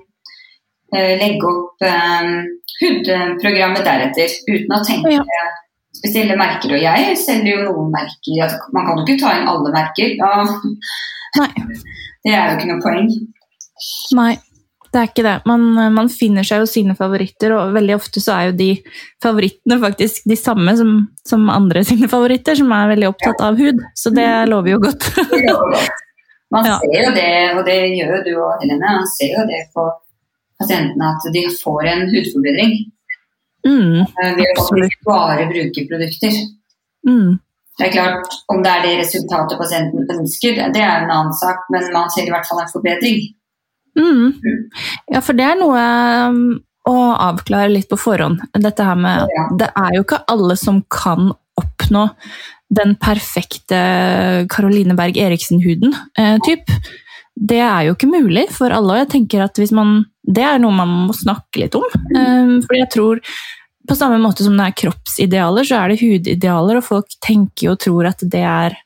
[0.94, 2.30] eh, legge opp eh,
[2.78, 5.50] hudprogrammet deretter, uten å tenke ja
[5.96, 6.76] spesielle merker.
[6.76, 8.56] Og jeg selger jo noen merker.
[8.74, 10.16] Man kan jo ikke ta inn alle merker.
[10.20, 10.32] Da.
[12.22, 13.06] Det er jo ikke noe poeng.
[14.14, 14.34] Nei,
[14.92, 15.32] det er ikke det.
[15.48, 15.62] Man,
[15.96, 18.68] man, finner seg jo sine favoritter, og veldig ofte så er jo de
[19.24, 20.92] favorittene faktisk de samme som,
[21.26, 23.82] som andre sine favoritter, som er veldig opptatt av hud.
[23.98, 25.08] Så det lover jo godt.
[26.52, 29.62] Man ser jo det, og det gjør jo du og Helene, man ser jo det
[29.72, 29.86] på
[30.60, 32.74] pasientene at de får en hudforbedring.
[33.66, 34.66] Mm, eh, ved å
[35.06, 36.34] bare bruke produkter.
[37.06, 37.38] Mm.
[37.78, 41.64] Det er klart, Om det er det resultatet pasienten ønsker, det er en annen sak,
[41.72, 43.22] men man ser i hvert fall en forbedring.
[43.98, 44.34] Mm.
[45.12, 45.80] Ja, for det er noe
[46.28, 46.42] um,
[46.88, 46.96] å
[47.28, 48.42] avklare litt på forhånd.
[48.58, 49.46] Dette her med ja.
[49.60, 52.08] Det er jo ikke alle som kan oppnå
[52.72, 53.78] den perfekte
[54.52, 55.92] Caroline Berg Eriksen-huden.
[56.18, 56.70] Eh, typ.
[57.34, 58.94] Det er jo ikke mulig for alle.
[58.94, 61.86] og jeg tenker at hvis man det er noe man må snakke litt om.
[62.14, 63.22] Um, for jeg tror
[63.88, 67.80] på samme måte som det er kroppsidealer, så er det hudidealer, og folk tenker og
[67.82, 68.76] tror at det er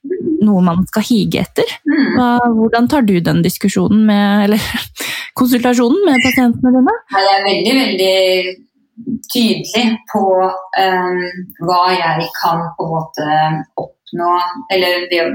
[0.46, 1.74] noe man skal hige etter.
[1.84, 2.14] Mm.
[2.16, 4.70] Hva, hvordan tar du den diskusjonen med, eller
[5.38, 6.96] konsultasjonen med pasientene dine?
[7.12, 8.16] Jeg er veldig, veldig
[9.28, 11.24] tydelig på um,
[11.68, 13.26] hva jeg kan på en måte
[13.84, 14.30] oppnå,
[14.72, 15.28] eller ved å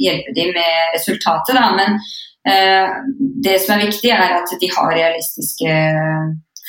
[0.00, 1.52] hjelpe dem med resultatet.
[1.58, 1.68] Da.
[1.76, 2.00] Men
[2.44, 5.74] det som er viktig, er at de har realistiske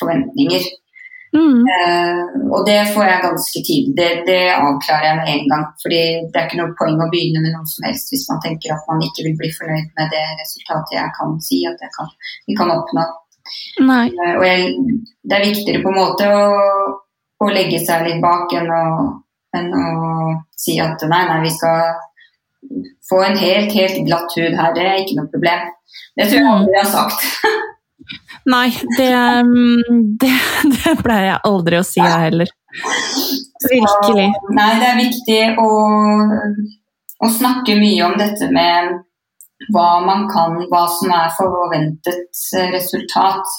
[0.00, 0.64] forventninger.
[1.36, 1.60] Mm.
[1.68, 2.22] Uh,
[2.54, 3.92] og det får jeg ganske tidlig.
[3.98, 5.66] Det, det, avklarer jeg med en gang.
[5.82, 8.72] fordi det er ikke noe poeng å begynne med noe som helst hvis man tenker
[8.72, 12.12] at man ikke vil bli fornøyd med det resultatet jeg kan si at jeg kan,
[12.48, 13.04] vi kan oppnå.
[14.16, 14.72] Uh, og jeg,
[15.28, 16.42] det er viktigere på en måte å,
[17.44, 18.84] å legge seg litt bak enn å
[19.56, 19.86] enn å
[20.58, 21.94] si at nei, nei, vi skal
[23.10, 25.72] få en helt, helt glatt hud her, det er ikke noe problem.
[26.16, 27.26] Det tror jeg aldri jeg har sagt.
[28.54, 29.12] Nei, det,
[29.46, 30.34] mm, det,
[30.76, 32.52] det pleier jeg aldri å si, jeg heller.
[33.66, 34.28] Virkelig.
[34.36, 35.68] Så, nei, det er viktig å,
[37.24, 38.92] å, snakke mye om dette med
[39.72, 42.42] hva man kan, hva som er forventet
[42.74, 43.56] resultat.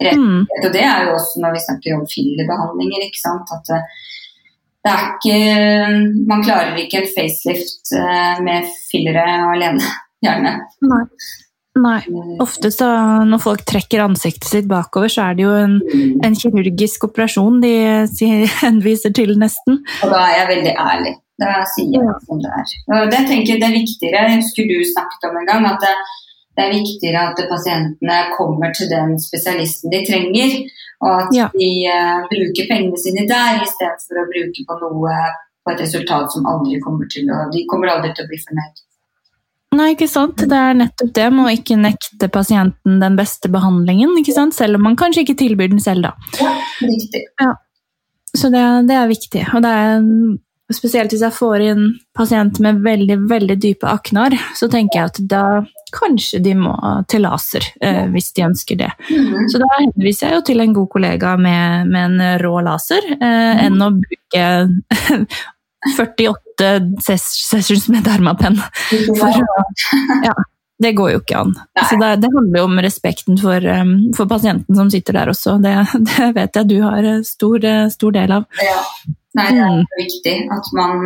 [0.00, 0.46] Mm.
[0.46, 3.50] Og det er jo også når vi snakker om fillerbehandlinger, ikke sant.
[3.52, 3.74] At
[4.80, 5.36] det er ikke
[6.28, 10.56] Man klarer ikke et facelift eh, med fillere alene, gjerne.
[10.88, 11.04] Nei.
[11.80, 12.00] Nei.
[12.42, 12.88] Ofte så
[13.28, 15.76] når folk trekker ansiktet sitt bakover, så er det jo en,
[16.26, 17.74] en kirurgisk operasjon de
[18.64, 19.82] henviser til, nesten.
[20.02, 21.14] Og da er jeg veldig ærlig.
[21.40, 22.72] Da sier jeg som det er.
[22.96, 24.24] Og det tenker jeg det er viktigere.
[24.26, 25.94] Jeg husker du snakket om en gang at det,
[26.56, 30.56] det er viktigere at pasientene kommer til den spesialisten de trenger,
[31.00, 31.46] og at ja.
[31.54, 35.16] de uh, bruker pengene sine der istedenfor å bruke på noe
[35.64, 38.84] på et resultat som aldri kommer til å De kommer aldri til å bli fornøyd.
[39.78, 40.40] Nei, ikke sant.
[40.50, 44.56] Det er nettopp det med å ikke nekte pasienten den beste behandlingen, ikke sant?
[44.56, 46.40] selv om man kanskje ikke tilbyr den selv, da.
[46.40, 47.22] Ja, riktig.
[47.38, 47.52] Ja.
[48.34, 49.44] Så det, det, er viktig.
[49.54, 50.02] Og det er
[50.74, 51.84] spesielt hvis jeg får inn
[52.16, 55.44] pasienter med veldig veldig dype aknar, så tenker jeg at da
[55.94, 56.74] kanskje de må
[57.10, 58.90] til laser, eh, hvis de ønsker det.
[59.10, 59.48] Mm.
[59.50, 63.18] Så da henviser jeg jo til en god kollega med, med en rå laser, eh,
[63.20, 63.64] mm.
[63.66, 64.44] enn å bruke
[65.96, 68.60] 48 sessions med dermapenn.
[68.90, 69.42] For,
[70.26, 70.34] Ja,
[70.80, 71.54] det går jo ikke an.
[71.76, 75.58] Så det, det, handler jo om respekten for, um, for, pasienten som sitter der også.
[75.60, 75.74] Det,
[76.10, 78.46] det vet jeg du har stor, stor del av.
[78.64, 78.78] Ja.
[79.38, 79.90] Nei, det er mm.
[79.94, 81.04] viktig at man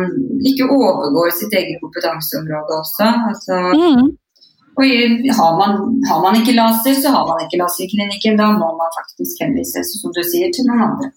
[0.49, 3.09] ikke overgår sitt eget kompetanseområde også.
[3.29, 4.07] Altså, mm.
[4.79, 4.95] og
[5.39, 5.75] har man,
[6.09, 8.39] har man, ikke laser, så har man ikke laserklinikken.
[8.39, 11.11] Da må man faktisk henvises, som du sier, til noen andre.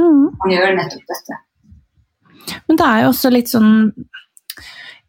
[0.00, 0.24] Mm.
[0.40, 1.42] Man gjør nettopp dette.
[2.64, 3.74] Men det er jo også litt sånn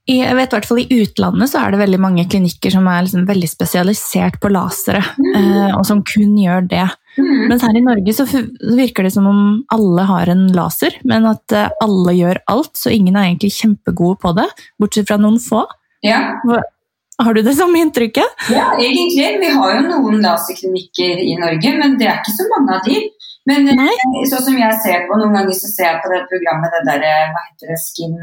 [0.10, 3.04] jeg vet i hvert fall I utlandet så er det veldig mange klinikker som er
[3.06, 5.76] liksom veldig spesialisert på lasere, mm.
[5.78, 6.88] og som kun gjør det.
[7.20, 7.46] Mm.
[7.52, 8.26] Mens her i Norge så
[8.80, 9.44] virker det som om
[9.76, 14.20] alle har en laser, men at eh, alle gjør alt, så ingen er egentlig kjempegode
[14.24, 14.48] på det,
[14.82, 15.66] bortsett fra noen få.
[16.06, 16.40] Ja.
[17.20, 18.50] Har du det samme inntrykket?
[18.56, 19.30] Ja, egentlig.
[19.42, 23.02] Vi har jo noen laserklinikker i Norge, men det er ikke så mange av de.
[23.50, 24.26] Men eh, Nei.
[24.32, 27.16] sånn som jeg ser på, noen ganger så ser jeg på det programmet, det derre
[27.34, 28.18] Hva heter det, Skin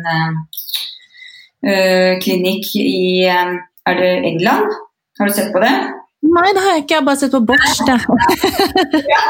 [1.67, 4.73] uh, Clinic i um, Er det England?
[5.19, 5.73] Har du sett på det?
[6.27, 6.95] Nei, det har jeg ikke.
[6.95, 7.79] Jeg har bare sett på Bosch.
[9.15, 9.23] ja,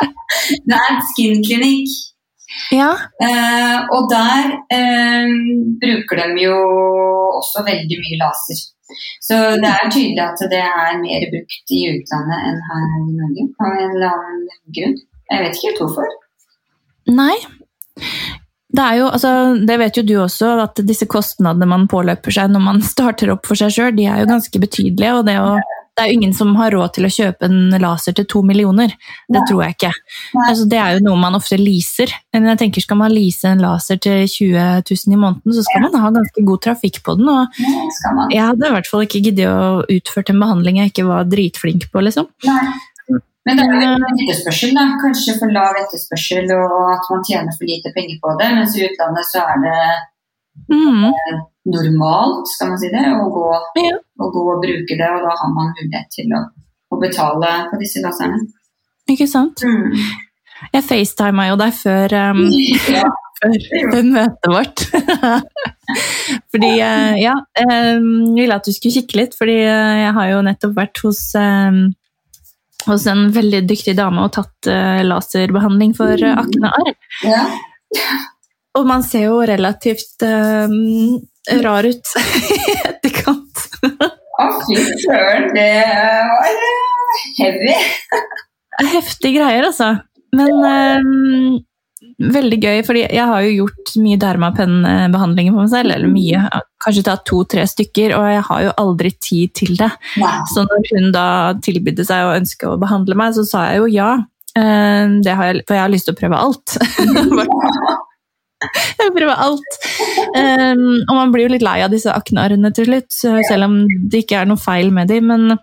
[0.68, 1.92] det er Skin Clinic.
[2.72, 2.92] Ja.
[3.26, 5.34] Eh, og der eh,
[5.82, 6.56] bruker de jo
[7.40, 8.62] også veldig mye laser.
[9.26, 13.46] Så det er tydelig at det er mer brukt i utlandet enn her i Norge,
[13.60, 14.44] av en eller annen
[14.78, 14.96] grunn.
[15.32, 16.12] Jeg vet ikke helt hvorfor.
[17.20, 17.34] Nei.
[18.76, 19.30] Det er jo, altså,
[19.68, 23.48] det vet jo du også, at disse kostnadene man påløper seg når man starter opp
[23.48, 25.12] for seg sjøl, de er jo ganske betydelige.
[25.16, 25.54] og det, å,
[25.96, 28.92] det, er jo ingen som har råd til å kjøpe en laser til to millioner.
[29.32, 29.92] Det tror jeg ikke.
[30.44, 32.12] Altså, det er jo noe man ofte leaser.
[32.36, 35.86] Men jeg tenker skal man lease en laser til 20 000 i måneden, så skal
[35.86, 37.30] man ha ganske god trafikk på den.
[37.32, 37.62] og
[38.34, 41.88] Jeg hadde i hvert fall ikke giddet å utføre en behandling jeg ikke var dritflink
[41.92, 42.04] på.
[42.10, 42.28] liksom.
[43.46, 44.84] Men det er jo etterspørsel, da.
[44.98, 48.48] Kanskje for lav etterspørsel og at man tjener for lite penger på det.
[48.58, 49.80] Mens i utlandet så er det
[50.72, 51.04] mm.
[51.12, 51.36] Eh,
[51.70, 53.48] normalt, skal man si det, å gå,
[53.84, 53.92] ja.
[53.94, 55.10] å gå, og bruke det.
[55.14, 56.40] Og da har man mulighet til å,
[56.90, 58.42] å betale på disse laserne.
[59.14, 59.62] Ikke sant.
[59.62, 59.94] Mm.
[60.72, 62.40] Jeg facetima jo deg før, um,
[62.96, 63.04] ja.
[63.44, 64.82] før møtet vårt.
[66.50, 70.42] fordi uh, ja, jeg ville at du skulle kikke litt, fordi uh, jeg har jo
[70.48, 71.84] nettopp vært hos um,
[72.86, 76.92] hos en veldig dyktig dame og tatt uh, laserbehandling for uh, eh, aknearr.
[77.26, 77.44] Ja.
[78.76, 80.68] Og man ser jo relativt uh,
[81.64, 82.12] rar ut
[82.56, 83.64] i etterkant.
[83.82, 85.70] Å, fy søren, det
[86.30, 86.58] var
[87.38, 87.76] heavy.
[88.92, 89.94] Heftige greier, altså.
[90.36, 90.58] Men
[92.16, 95.92] veldig gøy, fordi jeg har jo gjort mye dermapennbehandlinger på meg selv.
[95.92, 99.90] Eller mye, kanskje tatt to-tre stykker, og jeg har jo aldri tid til det.
[100.22, 100.32] Nei.
[100.52, 101.28] Så når hun da
[101.64, 104.10] tilbydde seg å ønske å behandle meg, så sa jeg jo ja.
[104.56, 106.76] Har jeg, for jeg har lyst til å prøve alt.
[109.02, 109.76] jeg prøver alt.
[110.32, 114.24] Um, og man blir jo litt lei av disse aknearrene til slutt, selv om det
[114.24, 115.28] ikke er noe feil med dem.
[115.28, 115.60] Men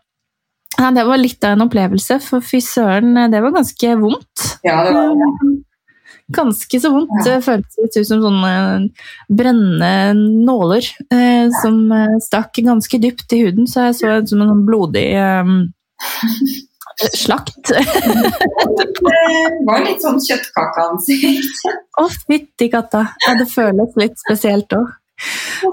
[0.78, 4.62] ja, det var litt av en opplevelse, for fy søren, det var ganske vondt.
[4.62, 5.34] Ja, det var det
[6.36, 7.14] ganske så vondt.
[7.26, 8.52] Det føltes litt ut som sånne
[9.32, 13.70] brennende nåler eh, som eh, stakk ganske dypt i huden.
[13.70, 15.56] Så jeg så ut som en sånn blodig eh,
[17.18, 17.72] Slakt.
[17.74, 17.80] Det
[19.66, 21.64] var litt sånn kjøttkakeansikt.
[22.02, 23.08] Å, fytti katta.
[23.26, 24.92] Ja, det føles litt spesielt òg.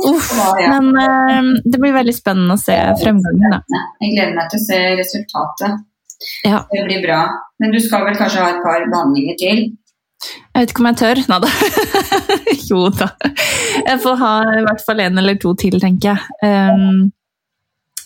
[0.07, 0.31] Uff.
[0.57, 3.61] Men eh, det blir veldig spennende å se fremgangen, da.
[4.01, 5.87] Jeg gleder meg til å se resultatet.
[6.44, 6.64] Ja.
[6.70, 7.20] Det blir bra.
[7.59, 9.62] Men du skal vel kanskje ha et par behandlinger til?
[10.20, 11.22] Jeg vet ikke om jeg tør.
[11.30, 11.52] Nei da.
[12.70, 13.09] jo da.
[13.87, 16.37] Jeg får ha i hvert fall en eller to til, tenker jeg.
[16.44, 17.09] Um,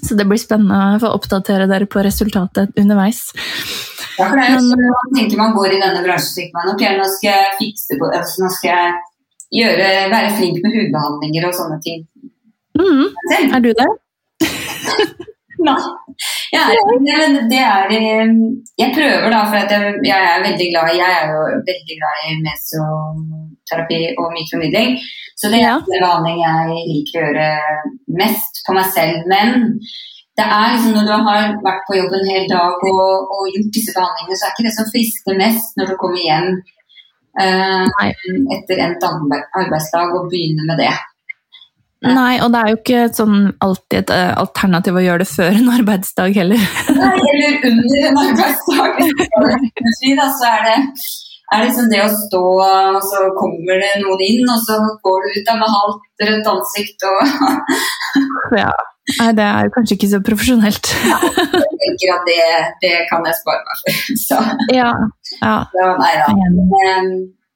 [0.05, 3.27] så det blir spennende å få oppdatere dere på resultatet underveis.
[4.19, 6.71] Ja, for det er jo sånn man tenker man går i denne bransjen tenker man,
[6.75, 8.93] ok, nå skal jeg fikse på, altså, nå skal jeg
[9.63, 12.05] gjøre, være flink med hudbehandlinger og sånne ting.
[12.79, 13.07] Mm,
[13.49, 13.91] er du det?
[15.67, 15.79] Nei.
[16.55, 18.33] Ja, det, det er eh,
[18.79, 21.41] Jeg prøver da, for jeg, jeg er veldig glad Jeg er jo
[21.71, 24.97] veldig glad i mesoterapi og mikromidling.
[25.35, 27.49] Så det er en behandling jeg liker å gjøre
[28.21, 29.25] mest på meg selv.
[29.31, 29.81] Men
[30.39, 33.75] det er liksom når du har vært på jobb en hel dag og, og gjort
[33.75, 36.49] disse behandlingene, så er ikke det som frister mest når du kommer hjem
[37.39, 37.87] uh,
[38.57, 40.95] etter endt arbeidsdag og begynner med det.
[42.05, 45.59] Nei, og det er jo ikke sånn alltid et eh, alternativ å gjøre det før
[45.59, 46.65] en arbeidsdag heller.
[46.99, 49.05] Nei, eller under en arbeidsdag.
[50.19, 50.79] da, så er det,
[51.55, 52.43] er liksom det å stå,
[52.97, 56.51] og så kommer det noen inn, og så går du ut der med halvt rødt
[56.55, 57.23] ansikt og
[58.65, 58.73] Ja.
[59.19, 60.87] Nei, det er jo kanskje ikke så profesjonelt.
[61.05, 62.45] Jeg tenker at det,
[62.81, 63.99] det kan jeg spare meg for.
[64.27, 64.39] Så,
[64.73, 64.91] Ja.
[65.43, 65.57] ja.
[65.75, 66.31] så nei da.
[66.73, 67.11] Men,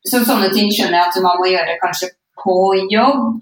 [0.04, 2.11] så sånne ting skjønner jeg at man må gjøre kanskje
[2.44, 2.58] på
[2.92, 3.40] jobb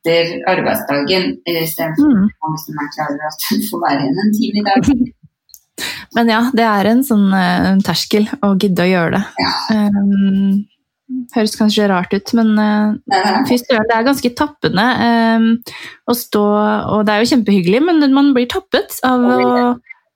[0.00, 2.28] etter arbeidsdagen, istedenfor Mm.
[2.30, 5.12] hvis man klarer at du får være igjen en time i dag.
[6.16, 9.22] Men ja, det er en sånn eh, terskel å gidde å gjøre det.
[9.72, 10.66] Um,
[11.34, 15.46] høres kanskje rart ut, men uh, fy søren, det er ganske tappende um,
[16.06, 16.42] å stå
[16.94, 19.40] Og det er jo kjempehyggelig, men man blir tappet av å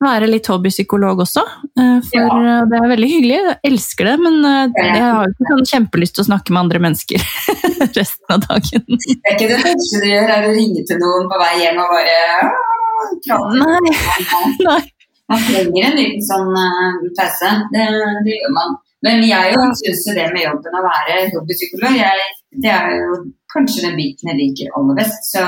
[0.02, 1.42] være litt hobbypsykolog også.
[1.78, 2.60] eh, for Ja.
[2.60, 6.14] eh, det er veldig hyggelig, jeg elsker det, men eh, jeg har ikke sånn kjempelyst
[6.14, 7.20] til å snakke med andre mennesker
[8.00, 8.84] resten av dagen.
[8.88, 11.78] Det er ikke det første du gjør, er å ringe til noen på vei hjem
[11.78, 12.18] og bare
[13.26, 13.60] prate.
[13.60, 13.94] Nei,
[14.68, 14.80] nei.
[15.32, 16.50] Man trenger en liten sånn
[17.16, 17.52] pause.
[17.72, 17.84] Det,
[18.26, 18.74] det gjør man.
[19.04, 22.26] Men jeg syns det med jobben å være hobbypsykolog, jeg,
[22.64, 23.16] det er jo
[23.52, 25.30] kanskje den biten jeg liker aller best.
[25.32, 25.46] Så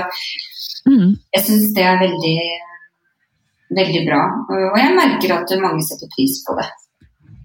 [0.87, 1.17] Mm.
[1.35, 2.35] jeg syns det er veldig,
[3.75, 4.21] veldig bra.
[4.51, 6.67] Og jeg merker at mange setter pris på det.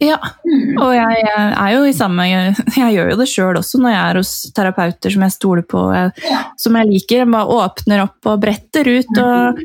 [0.01, 0.79] Ja, Mm.
[0.81, 3.91] og jeg, jeg er jo i samme Jeg, jeg gjør jo det sjøl også når
[3.93, 6.39] jeg er hos terapeuter som jeg stoler på, jeg, Ja.
[6.57, 7.21] som jeg liker.
[7.21, 9.19] Jeg bare åpner opp og bretter ut.
[9.21, 9.61] Og,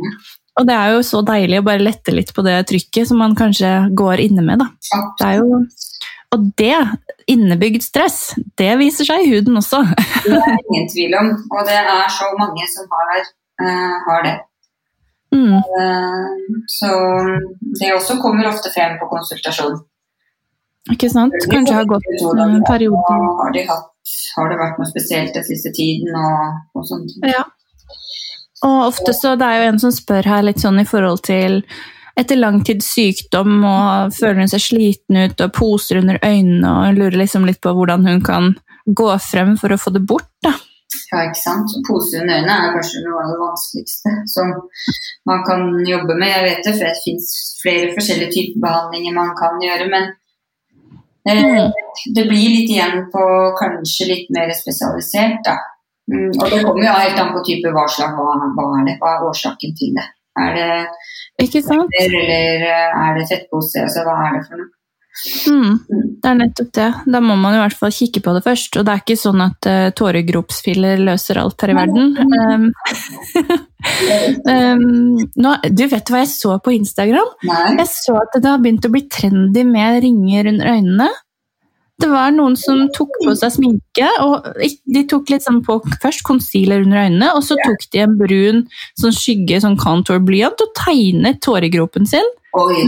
[0.61, 3.35] og det er jo så deilig å bare lette litt på det trykket som man
[3.38, 4.61] kanskje går inne med.
[4.61, 4.69] Da.
[5.23, 5.62] Det er jo,
[6.37, 6.75] og det,
[7.33, 9.81] innebygd stress, det viser seg i huden også.
[10.27, 11.33] Det er ingen tvil om.
[11.49, 13.25] Og det er så mange som har,
[13.64, 14.37] uh, har det.
[15.37, 15.59] Mm.
[15.59, 16.90] Eh, så
[17.81, 19.77] det også kommer ofte frem på konsultasjon.
[20.94, 21.35] Ikke sant?
[21.51, 23.18] Kanskje har gått en periode.
[23.42, 27.16] Har, de hatt, har det vært noe spesielt den siste tiden og, og sånt.
[27.27, 27.42] Ja.
[28.66, 31.61] Og ofte så det er jo en som spør her litt sånn i forhold til
[32.16, 36.96] etter lang tids sykdom og føler hun seg sliten ut og poser under øynene og
[36.96, 38.55] lurer liksom litt på hvordan hun kan
[38.87, 40.31] gå frem for å få det bort.
[40.46, 40.55] da.
[41.12, 41.71] Ja, ikke sant?
[41.87, 44.53] Pose under øynene er kanskje noe av det vanskeligste som
[45.31, 46.33] man kan jobbe med.
[46.33, 47.29] Jeg vet det, for det finnes
[47.62, 50.09] flere forskjellige typer behandlinger man kan gjøre, men
[51.29, 51.73] eh, Mm.
[52.14, 53.23] det blir litt igjen på
[53.59, 55.57] kanskje litt mer spesialisert, da.
[56.12, 58.95] Mm, og det kommer jo helt an på type hva slags hva, hva er det,
[59.01, 60.05] hva er årsaken til det.
[60.38, 60.69] Er det
[62.03, 64.71] eller eh, er det fettpose, altså hva er det for noe?
[65.48, 65.79] Mm.
[66.20, 66.88] Det er nettopp det.
[67.09, 68.76] Da må man i hvert fall kikke på det først.
[68.76, 72.16] Og det er ikke sånn at uh, tåregropsfiller løser alt her i verden.
[72.20, 72.66] Um,
[74.52, 74.88] um,
[75.46, 77.37] nå, du vet hva jeg så på Instagram?
[77.48, 77.62] Nei.
[77.81, 81.12] Jeg så at det har begynt å bli trendy med ringer under øynene.
[81.96, 86.26] Det var noen som tok på seg sminke, og de tok litt sånn på først
[86.29, 88.59] concealer under øynene, og så tok de en brun
[89.00, 92.29] sånn skygge, sånn contour-blyant, og tegnet tåregropen sin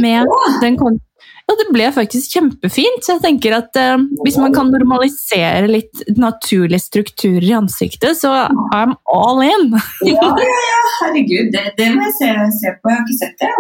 [0.03, 0.29] med
[0.61, 1.01] den kon
[1.49, 3.01] ja, det ble faktisk kjempefint.
[3.07, 3.97] Så jeg tenker at eh,
[4.27, 8.35] hvis man kan normalisere litt naturlige strukturer i ansiktet, så
[8.77, 9.73] I'm all in.
[10.05, 12.93] ja, ja, ja, herregud, det, det må jeg se, se på.
[12.93, 13.53] Jeg har ikke sett det.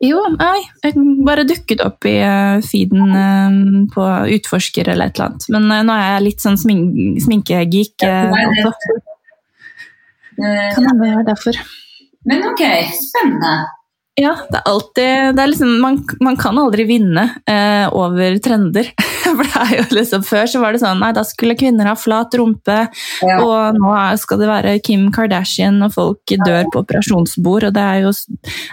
[0.00, 0.94] Jo, nei, jeg
[1.28, 3.58] bare dukket opp i eh, feeden eh,
[3.92, 4.06] på
[4.38, 5.44] utforsker eller et eller annet.
[5.52, 7.94] Men eh, nå er jeg litt sånn smink sminkegeek.
[8.08, 8.72] Ja, det-
[10.40, 11.56] Eh, Kan hende det er derfor.
[12.24, 12.62] Men ok,
[12.96, 13.50] spennende.
[14.18, 18.90] Ja, det er alltid det er liksom, man, man kan aldri vinne eh, over trender.
[19.22, 21.94] For det er jo liksom, Før så var det sånn nei, da skulle kvinner ha
[21.96, 22.80] flat rumpe,
[23.22, 23.36] Ja.
[23.44, 27.68] og nå skal det være Kim Kardashian, og folk dør på operasjonsbord.
[27.70, 28.12] og det er jo,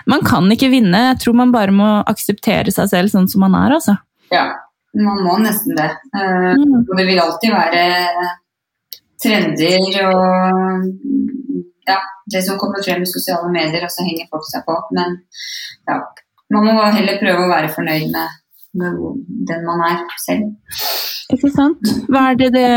[0.10, 1.04] Man kan ikke vinne.
[1.14, 3.78] Jeg tror man bare må akseptere seg selv sånn som man er.
[3.78, 3.98] altså.
[4.34, 4.48] ja,
[4.98, 5.92] man må nesten det.
[6.18, 6.82] Eh, Mm.
[6.90, 7.86] og det vil alltid være
[9.22, 10.84] trender og
[11.88, 12.00] ja,
[12.34, 14.76] det som kommer frem i sosiale medier, og så henger folk seg på.
[14.98, 15.20] Men
[15.90, 16.02] ja,
[16.54, 18.40] man må heller prøve å være fornøyd med,
[18.82, 19.04] med
[19.50, 20.52] den man er selv.
[21.28, 21.90] Ikke sant?
[22.08, 22.68] Hva er, det, det,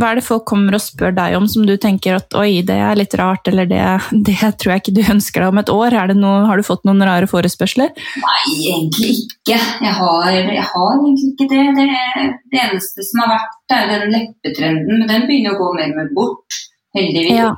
[0.00, 2.78] hva er det folk kommer og spør deg om som du tenker at oi, det
[2.80, 3.82] er litt rart, eller det,
[4.28, 5.98] det tror jeg ikke du ønsker deg om et år?
[6.08, 7.92] Det noe, har du fått noen rare forespørsler?
[8.24, 8.40] Nei,
[8.72, 9.58] egentlig ikke.
[9.58, 11.66] Jeg har, jeg har egentlig ikke det.
[11.76, 12.28] det.
[12.48, 16.00] Det eneste som har vært, er den leppetrenden, men den begynner å gå mer og
[16.00, 16.62] mer bort,
[16.96, 17.42] heldigvis.
[17.42, 17.52] Ja.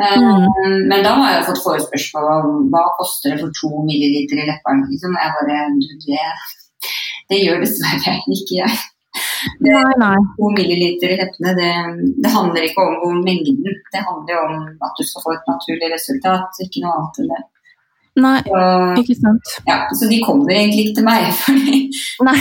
[0.00, 0.88] Eh, Mm.
[0.88, 4.86] Men da har jeg fått forespørsmål om hva koster det for to milliliter i leppene.
[4.88, 5.16] Liksom.
[5.20, 6.22] Jeg bare, du, det,
[7.28, 8.78] det gjør dessverre ikke jeg.
[9.60, 10.16] Det, Nei, nei.
[10.38, 11.70] to milliliter i leppene, det,
[12.24, 13.60] det handler ikke om mengden.
[13.92, 14.54] Det handler om
[14.86, 17.42] at du skal få et naturlig resultat, ikke noe annet enn det.
[18.22, 18.62] Nei, Så,
[19.02, 19.52] ikke sant.
[19.68, 21.78] ja, så de kommer egentlig ikke til meg, fordi
[22.24, 22.40] Nei.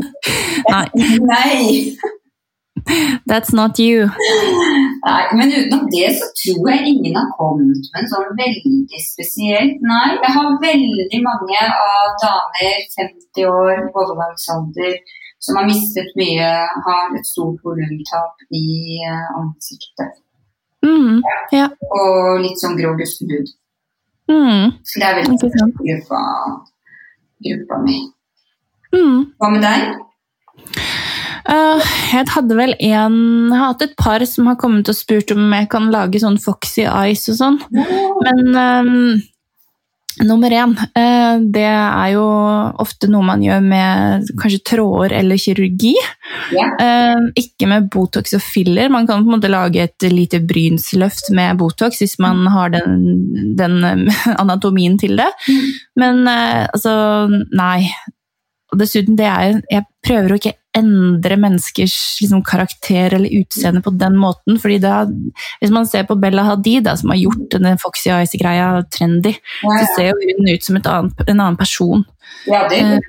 [0.72, 0.86] nei,
[1.32, 2.23] Nei!
[3.26, 4.08] That's not you.
[5.04, 9.82] Nei, men utenom det så tror jeg ingen har kommet med en sånn veldig spesielt.
[9.84, 14.96] Nei, jeg har veldig mange av damer 50 år, overgangsalder,
[15.44, 16.50] som har mistet mye,
[16.86, 18.64] har et stort volumtap i
[19.04, 20.20] eh, ansiktet.
[20.84, 21.20] Mm,
[21.52, 21.68] ja.
[21.96, 23.52] Og litt sånn grå gustehud.
[24.32, 25.76] Mm, Så det er veldig sant.
[25.84, 26.20] gruppa,
[27.44, 27.98] gruppa mi.
[28.96, 29.20] Mm.
[29.36, 31.03] Hva med deg?
[31.44, 33.16] Eh, jeg hadde vel en
[33.52, 36.40] Jeg har hatt et par som har kommet og spurt om jeg kan lage sånn
[36.40, 37.60] Foxy Eyes og sånn.
[38.24, 39.20] Men um,
[40.24, 42.24] nummer én, eh, det er jo
[42.80, 45.92] ofte noe man gjør med kanskje tråder eller kirurgi.
[46.54, 47.28] Yeah.
[47.36, 48.88] Ikke med Botox og filler.
[48.92, 53.54] Man kan på en måte lage et lite brynsløft med Botox hvis man har den,
[53.58, 53.80] den
[54.42, 55.30] anatomien til det.
[56.00, 56.94] Men eh, altså,
[57.52, 57.90] nei.
[58.72, 63.92] Og dessuten, det er, jeg prøver å ikke endre menneskers liksom, karakter eller utseende på
[63.98, 64.58] den måten.
[64.60, 65.04] fordi da,
[65.60, 69.76] Hvis man ser på Bella Hadid, da, som har gjort denne Foxy Eyes-greia trendy, Ja,
[69.80, 72.04] så ser hun ut som et annet, en annen person.
[72.46, 73.00] ja, det Eh, er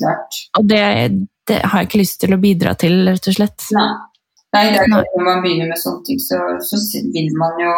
[0.00, 0.40] klart.
[0.58, 0.82] Og det,
[1.46, 3.68] det har jeg ikke lyst til å bidra til, rett og slett.
[3.72, 3.88] Nei.
[4.54, 6.78] Nei, det er klart når man begynner med sånne ting, så, så
[7.14, 7.72] vil man jo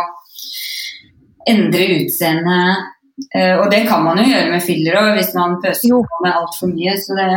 [1.48, 2.92] endre utseendet.
[3.34, 6.02] Eh, og det kan man jo gjøre med filler òg, hvis man pøser Jo.
[6.04, 6.94] på med altfor mye.
[7.00, 7.28] Så det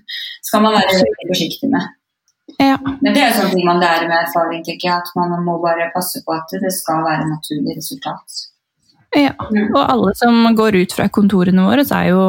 [0.46, 1.92] skal man være veldig forsiktig med.
[2.60, 2.76] Ja.
[3.00, 5.02] Men det er sånne ting man lærer med erfaring, tenker jeg.
[5.02, 8.44] At man må bare passe på at det skal være naturlig resultat.
[9.14, 9.32] Ja.
[9.40, 12.22] Og alle som går ut fra kontorene våre, så er jo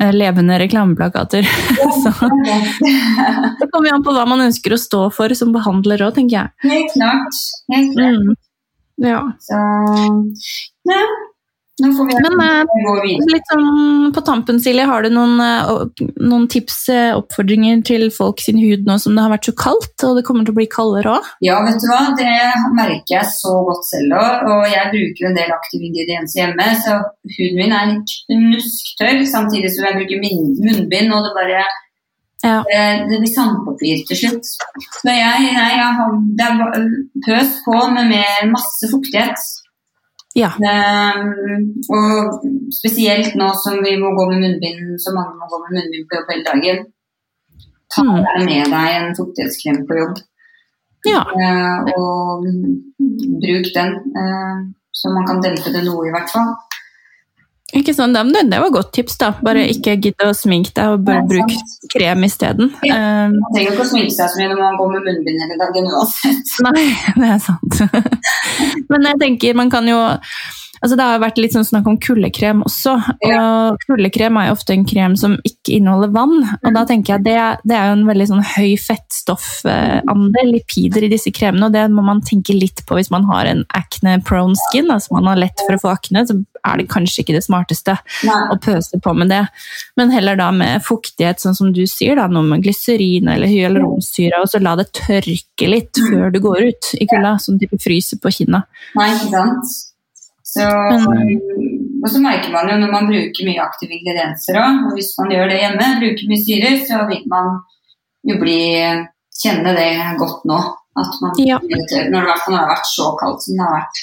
[0.00, 1.48] eh, levende reklameplakater.
[2.00, 2.12] Så
[3.60, 6.36] det kommer jo an på hva man ønsker å stå for som behandler òg, tenker
[6.42, 6.52] jeg.
[6.70, 7.40] Helt klart.
[7.72, 8.20] Helt klart.
[8.20, 8.38] Mm.
[9.00, 9.20] Ja.
[9.40, 9.60] Så
[10.88, 11.02] ja.
[11.80, 17.82] Men eh, litt sånn på tampen, Silje, har du noen, eh, noen tips, eh, oppfordringer
[17.86, 20.54] til folk sin hud nå som det har vært så kaldt, og det kommer til
[20.54, 21.28] å bli kaldere òg?
[21.46, 22.30] Ja, vet du hva, det
[22.76, 24.48] merker jeg så godt selv òg.
[24.54, 26.98] Og jeg bruker en del aktive ingredienser hjemme, så
[27.36, 31.62] huden min er knusktørr samtidig som jeg bruker munnbind, og det bare
[32.40, 32.62] Ja.
[32.64, 34.46] det, blir sandpapir til slutt.
[34.48, 36.86] Så jeg, nei, jeg har, det er
[37.26, 39.36] pøs på med, med masse fuktighet.
[40.34, 40.50] Ja.
[40.62, 45.78] Ehm, og spesielt nå som vi må gå med munnbind, så mange må gå med
[45.78, 46.84] munnbind på jobb hele dagen.
[47.90, 48.44] Ta Mm.
[48.46, 50.16] med deg en fuktighetskrem på jobb.
[51.06, 51.22] ja.
[51.42, 52.44] Eh, og
[53.42, 54.56] bruk den, eh,
[54.92, 56.54] så man kan dempe det noe i hvert fall.
[57.78, 59.30] Ikke sånn, det, det var godt tips, da.
[59.46, 61.52] Bare ikke gidd å sminke deg, og bare bruk
[61.92, 62.72] krem isteden.
[62.86, 62.96] Ja.
[62.96, 65.58] Eh, Man trenger ikke å sminke seg så mye når man går med munnbind hele
[65.60, 66.54] dagen uansett.
[66.66, 66.86] Nei,
[67.20, 67.82] det er sant.
[68.90, 70.00] Men jeg tenker man kan jo
[70.80, 72.94] Altså Det har vært litt sånn snakk om kuldekrem også.
[73.28, 76.36] og Kuldekrem er jo ofte en krem som ikke inneholder vann.
[76.64, 77.36] og da tenker jeg Det,
[77.68, 81.68] det er jo en veldig sånn høy fettstoffandel, lipider, i disse kremene.
[81.68, 84.90] og Det må man tenke litt på hvis man har en acne-prone skin.
[84.90, 87.96] altså man har lett for å få akne, så er det kanskje ikke det smarteste
[88.26, 88.40] Nei.
[88.52, 89.42] å pøse på med det.
[89.96, 94.40] Men heller da med fuktighet, sånn som du sier, da, noe med glyserin eller hyaluronsyre,
[94.42, 97.68] og så la det tørke litt før du går ut i kulda, sånn at du
[97.68, 98.64] ikke fryser på kinna.
[98.98, 99.78] Nei, ikke sant.
[100.50, 100.64] Så,
[102.02, 105.30] og så merker man jo når man bruker mye aktive ingredienser òg, og hvis man
[105.34, 107.52] gjør det hjemme, bruker mye syre, så vil man
[108.26, 108.56] jo bli
[109.40, 110.58] kjenne det godt nå.
[110.98, 111.58] At man Ja.
[111.62, 114.00] når det har vært så kaldt som det har vært.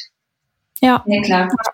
[0.81, 0.95] Ja.
[1.05, 1.73] Det er klart.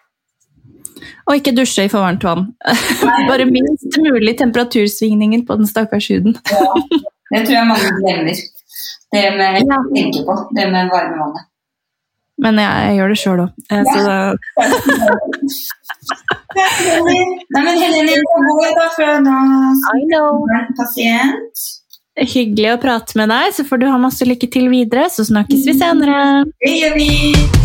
[1.27, 2.47] Og ikke dusje i for varmt vann.
[3.29, 6.35] Bare minst mulig temperatursvingninger på den stakkars huden.
[6.49, 6.73] Ja,
[7.31, 8.41] det tror jeg mange glemmer.
[9.13, 9.77] Det med Ja.
[9.93, 11.45] tenker på, det med varme vannet.
[12.41, 13.51] Men jeg, jeg gjør det sjøl òg.
[13.69, 13.81] Ja.
[16.53, 18.17] Nei, men Helene,
[19.93, 20.43] I know.
[20.53, 21.65] er pasient.
[22.13, 25.07] Hyggelig å prate med deg, så får du ha masse lykke til videre.
[25.13, 26.43] Så snakkes vi senere.
[26.61, 27.62] Det gjør vi.